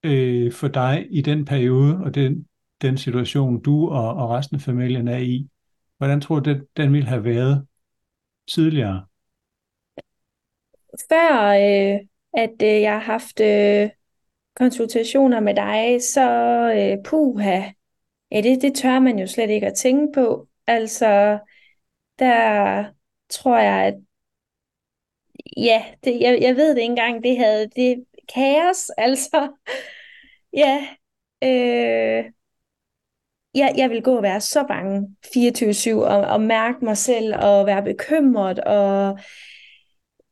øh, 0.04 0.52
for 0.52 0.68
dig 0.68 1.08
i 1.10 1.22
den 1.22 1.46
periode 1.46 1.98
og 1.98 2.16
den, 2.16 2.48
den 2.82 2.98
situation, 2.98 3.62
du 3.62 3.90
og, 3.90 4.14
og 4.14 4.30
resten 4.30 4.56
af 4.56 4.62
familien 4.62 5.08
er 5.08 5.18
i? 5.18 5.51
Hvordan 6.02 6.22
tror 6.22 6.40
du, 6.40 6.50
den, 6.50 6.68
den 6.78 6.94
ville 6.94 7.08
have 7.08 7.24
været 7.24 7.68
tidligere? 8.48 9.06
Før 11.10 11.48
øh, 11.48 12.00
at 12.34 12.62
øh, 12.64 12.82
jeg 12.82 12.94
har 12.94 13.00
haft 13.00 13.40
øh, 13.40 13.90
konsultationer 14.56 15.40
med 15.40 15.56
dig, 15.56 16.02
så 16.02 16.22
øh, 16.78 17.04
puha, 17.04 17.72
ja, 18.32 18.42
det, 18.42 18.62
det 18.62 18.76
tør 18.76 19.00
man 19.00 19.20
jo 19.20 19.28
slet 19.28 19.50
ikke 19.50 19.68
at 19.68 19.74
tænke 19.74 20.14
på. 20.14 20.48
Altså, 20.68 21.40
der 22.20 22.84
tror 23.30 23.58
jeg, 23.58 23.86
at 23.86 23.96
ja, 25.58 25.86
det, 26.04 26.22
jeg, 26.22 26.42
jeg 26.42 26.56
ved 26.56 26.70
det 26.70 26.78
ikke 26.78 26.92
engang, 26.92 27.24
det 27.24 27.38
havde 27.38 27.70
det 27.76 28.06
kaos, 28.34 28.90
altså. 28.98 29.52
Ja, 30.54 30.88
øh, 31.44 32.32
jeg, 33.56 33.74
jeg 33.78 33.90
vil 33.90 34.04
gå 34.04 34.18
og 34.18 34.24
være 34.24 34.42
så 34.42 34.66
bange 34.68 35.16
24-7 35.26 35.94
og, 35.94 36.22
og 36.22 36.42
mærke 36.42 36.86
mig 36.86 36.98
selv 36.98 37.36
og 37.36 37.66
være 37.66 37.84
bekymret 37.84 38.60
og 38.60 39.20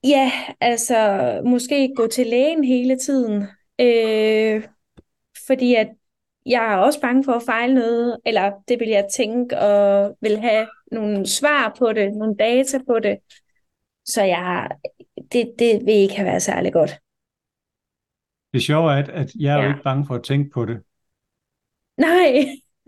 ja, 0.03 0.31
altså 0.61 0.97
måske 1.45 1.93
gå 1.95 2.07
til 2.07 2.27
lægen 2.27 2.63
hele 2.63 2.97
tiden. 2.97 3.47
Øh, 3.79 4.63
fordi 5.47 5.75
at 5.75 5.87
jeg 6.45 6.73
er 6.73 6.77
også 6.77 7.01
bange 7.01 7.23
for 7.23 7.31
at 7.31 7.43
fejle 7.45 7.73
noget, 7.73 8.17
eller 8.25 8.51
det 8.67 8.79
vil 8.79 8.89
jeg 8.89 9.07
tænke, 9.15 9.59
og 9.59 10.17
vil 10.21 10.39
have 10.39 10.67
nogle 10.91 11.27
svar 11.27 11.75
på 11.79 11.93
det, 11.93 12.13
nogle 12.13 12.35
data 12.35 12.77
på 12.87 12.99
det. 12.99 13.17
Så 14.05 14.23
jeg, 14.23 14.69
det, 15.31 15.53
det 15.59 15.85
vil 15.85 15.93
ikke 15.93 16.15
have 16.15 16.25
været 16.25 16.41
særlig 16.41 16.73
godt. 16.73 16.99
Det 18.53 18.61
sjove 18.61 18.91
er, 18.91 18.97
at, 18.97 19.35
jeg 19.35 19.53
er 19.53 19.57
ja. 19.57 19.63
jo 19.63 19.69
ikke 19.69 19.83
bange 19.83 20.05
for 20.05 20.15
at 20.15 20.23
tænke 20.23 20.49
på 20.49 20.65
det. 20.65 20.81
Nej. 21.97 22.45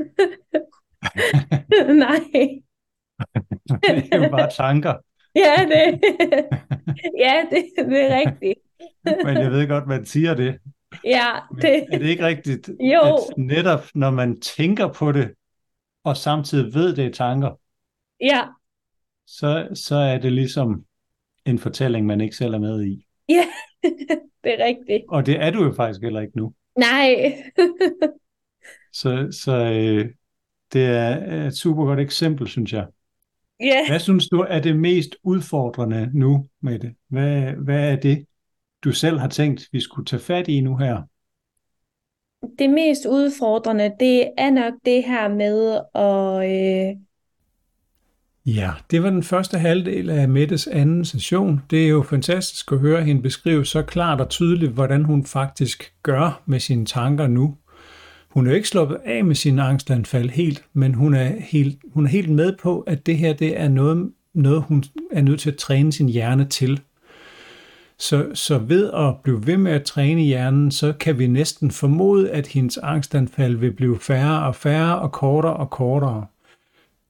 Nej. 2.06 2.62
det 3.82 4.14
er 4.14 4.24
jo 4.24 4.30
bare 4.30 4.50
tanker. 4.52 4.94
ja, 5.36 5.56
det, 5.66 6.02
ja 7.26 7.46
det, 7.52 7.66
det 7.78 8.02
er 8.02 8.20
rigtigt. 8.20 8.60
Men 9.26 9.38
jeg 9.38 9.52
ved 9.52 9.68
godt, 9.68 9.88
man 9.88 10.06
siger 10.06 10.34
det. 10.34 10.60
Ja, 11.06 11.30
det... 11.62 11.86
er 11.92 11.98
det 11.98 12.08
ikke 12.08 12.26
rigtigt, 12.26 12.70
jo. 12.80 13.02
at 13.02 13.38
netop 13.38 13.86
når 13.96 14.10
man 14.10 14.42
tænker 14.42 14.88
på 14.88 15.12
det, 15.12 15.34
og 16.04 16.18
samtidig 16.18 16.74
ved 16.74 16.96
det 16.96 17.06
er 17.06 17.12
tanker, 17.12 17.60
ja. 18.22 18.42
så, 19.28 19.68
så 19.74 19.96
er 19.96 20.18
det 20.18 20.32
ligesom 20.32 20.86
en 21.46 21.60
fortælling, 21.60 22.06
man 22.06 22.22
ikke 22.22 22.36
selv 22.36 22.54
er 22.54 22.60
med 22.60 22.86
i. 22.86 23.06
Ja, 23.30 23.46
det 24.44 24.62
er 24.62 24.66
rigtigt. 24.66 25.04
Og 25.10 25.26
det 25.26 25.42
er 25.42 25.52
du 25.52 25.64
jo 25.64 25.74
faktisk 25.74 26.02
heller 26.02 26.22
ikke 26.22 26.38
nu. 26.38 26.54
Nej. 26.78 27.34
Så 28.94 29.38
så 29.44 29.56
øh, 29.56 30.10
det 30.74 30.86
er 30.86 31.46
et 31.48 31.58
super 31.58 31.86
godt 31.86 32.00
eksempel, 32.00 32.48
synes 32.48 32.74
jeg. 32.74 32.88
Ja. 33.60 33.90
Hvad 33.90 34.00
synes 34.00 34.30
du 34.30 34.46
er 34.50 34.60
det 34.60 34.76
mest 34.76 35.16
udfordrende 35.24 36.10
nu 36.14 36.48
med 36.62 36.80
det? 36.80 36.96
Hvad, 37.10 37.42
hvad 37.42 37.92
er 37.92 37.96
det, 37.96 38.26
du 38.84 38.92
selv 38.92 39.20
har 39.20 39.28
tænkt, 39.28 39.68
vi 39.72 39.80
skulle 39.80 40.06
tage 40.06 40.20
fat 40.20 40.48
i 40.48 40.62
nu 40.62 40.78
her? 40.78 41.02
Det 42.60 42.70
mest 42.70 43.06
udfordrende, 43.06 43.94
det 44.00 44.32
er 44.38 44.50
nok 44.50 44.74
det 44.86 45.04
her 45.04 45.28
med 45.28 45.80
at... 45.96 46.52
Øh... 46.52 46.96
Ja, 48.46 48.72
det 48.92 49.04
var 49.04 49.10
den 49.10 49.24
første 49.24 49.58
halvdel 49.58 50.10
af 50.10 50.30
Mettes 50.30 50.68
anden 50.68 51.06
session. 51.06 51.62
Det 51.70 51.86
er 51.86 51.90
jo 51.90 52.04
fantastisk 52.04 52.72
at 52.72 52.80
høre 52.80 53.04
hende 53.04 53.22
beskrive 53.22 53.66
så 53.66 53.82
klart 53.82 54.22
og 54.22 54.30
tydeligt, 54.30 54.72
hvordan 54.72 55.04
hun 55.04 55.26
faktisk 55.26 55.94
gør 56.04 56.44
med 56.46 56.60
sine 56.60 56.86
tanker 56.86 57.28
nu. 57.28 57.58
Hun 58.32 58.46
er 58.46 58.52
jo 58.52 58.56
ikke 58.56 58.68
sluppet 58.68 58.98
af 59.06 59.26
med 59.26 59.36
sine 59.36 59.64
angstanfald 59.64 60.30
helt, 60.30 60.66
men 60.74 60.94
hun 60.94 61.14
er 61.14 61.32
helt, 61.40 61.78
hun 61.94 62.06
er 62.06 62.10
helt 62.10 62.30
med 62.30 62.56
på, 62.58 62.80
at 62.80 63.06
det 63.06 63.18
her 63.18 63.34
det 63.34 63.60
er 63.60 63.70
noget, 63.70 64.12
noget, 64.34 64.64
hun 64.64 64.84
er 65.12 65.22
nødt 65.22 65.40
til 65.40 65.52
at 65.52 65.58
træne 65.58 65.92
sin 65.92 66.10
hjerne 66.10 66.46
til. 66.46 66.82
Så, 67.98 68.26
så 68.34 68.58
ved 68.58 68.92
at 68.94 69.16
blive 69.24 69.48
ved 69.48 69.58
med 69.58 69.72
at 69.72 69.84
træne 69.84 70.22
hjernen, 70.22 70.72
så 70.72 70.94
kan 70.94 71.20
vi 71.20 71.28
næsten 71.28 71.72
formode, 71.72 72.32
at 72.32 72.48
hendes 72.48 72.78
angstanfald 72.78 73.56
vil 73.56 73.72
blive 73.72 74.00
færre 74.00 74.46
og 74.46 74.56
færre 74.56 75.00
og 75.00 75.12
kortere 75.12 75.54
og 75.54 75.70
kortere. 75.70 76.26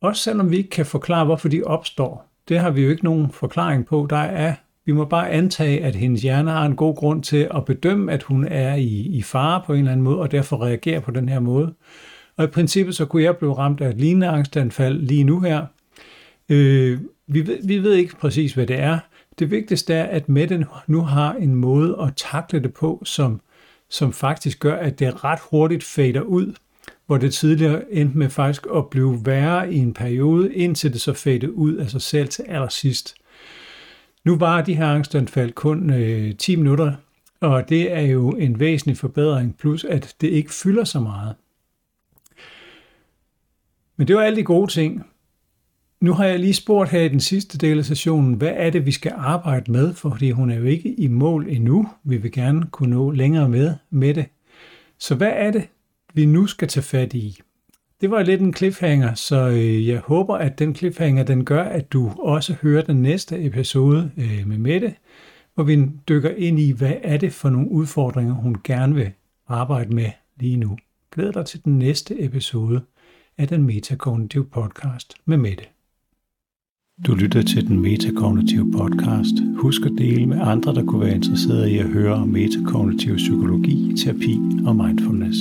Også 0.02 0.24
selvom 0.24 0.52
vi 0.52 0.58
ikke 0.58 0.70
kan 0.70 0.86
forklare, 0.86 1.26
hvorfor 1.26 1.50
de 1.50 1.64
opstår. 1.64 2.32
Det 2.50 2.60
har 2.60 2.70
vi 2.70 2.82
jo 2.82 2.90
ikke 2.90 3.04
nogen 3.04 3.32
forklaring 3.32 3.86
på. 3.86 4.08
Der 4.10 4.18
er, 4.18 4.56
vi 4.86 4.92
må 4.92 5.06
bare 5.06 5.30
antage, 5.30 5.84
at 5.84 5.96
hendes 5.96 6.22
hjerne 6.22 6.52
har 6.52 6.66
en 6.66 6.76
god 6.76 6.96
grund 6.96 7.24
til 7.24 7.48
at 7.56 7.66
bedømme, 7.66 8.12
at 8.12 8.24
hun 8.24 8.46
er 8.48 8.76
i, 8.76 8.88
i 8.88 9.22
fare 9.22 9.64
på 9.66 9.74
en 9.74 9.80
eller 9.80 9.92
anden 9.92 10.04
måde, 10.04 10.20
og 10.20 10.32
derfor 10.32 10.66
reagerer 10.66 11.00
på 11.00 11.12
den 11.12 11.30
her 11.30 11.40
måde. 11.40 11.74
Og 12.38 12.44
i 12.44 12.48
princippet 12.48 12.96
så 12.96 13.06
kunne 13.06 13.24
jeg 13.24 13.38
blive 13.38 13.54
ramt 13.54 13.82
af 13.82 13.90
et 13.90 13.98
lignende 13.98 14.28
angstanfald 14.28 15.02
lige 15.02 15.24
nu 15.24 15.40
her. 15.40 15.66
Øh, 16.50 17.00
vi, 17.28 17.48
ved, 17.48 17.58
vi 17.68 17.84
ved 17.84 17.94
ikke 17.94 18.16
præcis, 18.16 18.54
hvad 18.54 18.68
det 18.68 18.80
er. 18.80 19.00
Det 19.40 19.52
vigtigste 19.52 19.94
er, 19.94 20.04
at 20.04 20.30
Mette 20.30 20.66
nu 20.88 21.02
har 21.02 21.34
en 21.34 21.56
måde 21.56 21.98
at 22.02 22.14
takle 22.16 22.60
det 22.60 22.74
på, 22.74 23.02
som, 23.06 23.42
som 23.90 24.14
faktisk 24.14 24.60
gør, 24.60 24.76
at 24.76 25.00
det 25.00 25.24
ret 25.24 25.40
hurtigt 25.52 25.84
fader 25.84 26.22
ud, 26.22 26.54
hvor 27.06 27.18
det 27.18 27.34
tidligere 27.34 27.94
endte 27.94 28.18
med 28.18 28.30
faktisk 28.30 28.68
at 28.76 28.90
blive 28.90 29.26
værre 29.26 29.74
i 29.74 29.78
en 29.78 29.94
periode, 29.94 30.54
indtil 30.54 30.94
det 30.94 31.02
så 31.02 31.14
fadede 31.14 31.54
ud 31.54 31.76
af 31.76 31.90
sig 31.90 32.02
selv 32.02 32.28
til 32.28 32.46
allersidst. 32.48 33.21
Nu 34.26 34.36
var 34.36 34.62
de 34.62 34.76
her 34.76 34.88
angstanfald 34.88 35.52
kun 35.52 35.94
øh, 35.94 36.36
10 36.36 36.56
minutter, 36.56 36.94
og 37.40 37.70
det 37.70 37.92
er 37.92 38.02
jo 38.02 38.30
en 38.30 38.60
væsentlig 38.60 38.98
forbedring, 38.98 39.58
plus 39.58 39.84
at 39.84 40.16
det 40.22 40.28
ikke 40.28 40.54
fylder 40.54 40.84
så 40.84 41.00
meget. 41.00 41.36
Men 43.98 44.08
det 44.08 44.16
var 44.16 44.22
alle 44.22 44.38
de 44.38 44.44
gode 44.44 44.72
ting. 44.72 45.04
Nu 46.02 46.14
har 46.14 46.26
jeg 46.26 46.40
lige 46.40 46.54
spurgt 46.54 46.90
her 46.90 47.02
i 47.02 47.10
den 47.10 47.20
sidste 47.20 47.58
del 47.58 47.78
af 47.78 47.86
sessionen, 47.86 48.34
hvad 48.34 48.54
er 48.56 48.70
det, 48.70 48.86
vi 48.86 48.92
skal 48.92 49.14
arbejde 49.16 49.72
med, 49.72 49.94
fordi 49.94 50.32
hun 50.32 50.52
er 50.52 50.56
jo 50.56 50.64
ikke 50.64 50.94
i 50.94 51.08
mål 51.08 51.48
endnu. 51.50 51.90
Vi 52.04 52.18
vil 52.18 52.32
gerne 52.32 52.68
kunne 52.72 52.96
nå 52.96 53.12
længere 53.12 53.50
med 53.50 53.76
med 53.90 54.14
det. 54.14 54.26
Så 54.98 55.16
hvad 55.16 55.32
er 55.36 55.52
det, 55.52 55.68
vi 56.14 56.26
nu 56.26 56.48
skal 56.48 56.68
tage 56.68 56.84
fat 56.84 57.14
i? 57.14 57.42
Det 58.02 58.12
var 58.12 58.24
lidt 58.24 58.42
en 58.42 58.54
cliffhanger, 58.54 59.14
så 59.14 59.50
øh, 59.50 59.88
jeg 59.88 60.00
håber, 60.00 60.36
at 60.36 60.60
den 60.60 60.76
cliffhanger 60.76 61.24
den 61.24 61.46
gør, 61.46 61.64
at 61.64 61.94
du 61.94 62.12
også 62.20 62.56
hører 62.62 62.82
den 62.82 63.02
næste 63.02 63.46
episode 63.46 64.12
øh, 64.18 64.48
med 64.48 64.58
Mette, 64.58 64.94
hvor 65.56 65.64
vi 65.64 65.86
dykker 66.10 66.30
ind 66.30 66.60
i, 66.60 66.72
hvad 66.72 66.94
er 67.04 67.18
det 67.18 67.34
for 67.34 67.50
nogle 67.50 67.72
udfordringer, 67.72 68.34
hun 68.34 68.58
gerne 68.64 68.96
vil 68.96 69.12
arbejde 69.48 69.96
med 69.96 70.10
lige 70.40 70.58
nu. 70.58 70.78
Glæd 71.12 71.32
dig 71.32 71.46
til 71.46 71.66
den 71.66 71.80
næste 71.80 72.24
episode 72.24 72.82
af 73.38 73.48
den 73.48 73.64
Metakognitive 73.64 74.46
podcast 74.46 75.14
med 75.26 75.38
Mette. 75.38 75.64
Du 77.08 77.16
lytter 77.16 77.42
til 77.42 77.68
den 77.68 77.80
Metakognitive 77.80 78.72
podcast. 78.72 79.36
Husk 79.58 79.82
at 79.86 79.92
dele 79.98 80.26
med 80.26 80.40
andre, 80.42 80.74
der 80.74 80.86
kunne 80.86 81.02
være 81.02 81.16
interesserede 81.16 81.72
i 81.72 81.78
at 81.78 81.90
høre 81.90 82.14
om 82.14 82.28
metakognitiv 82.28 83.16
psykologi, 83.16 83.94
terapi 83.98 84.40
og 84.66 84.76
mindfulness. 84.76 85.38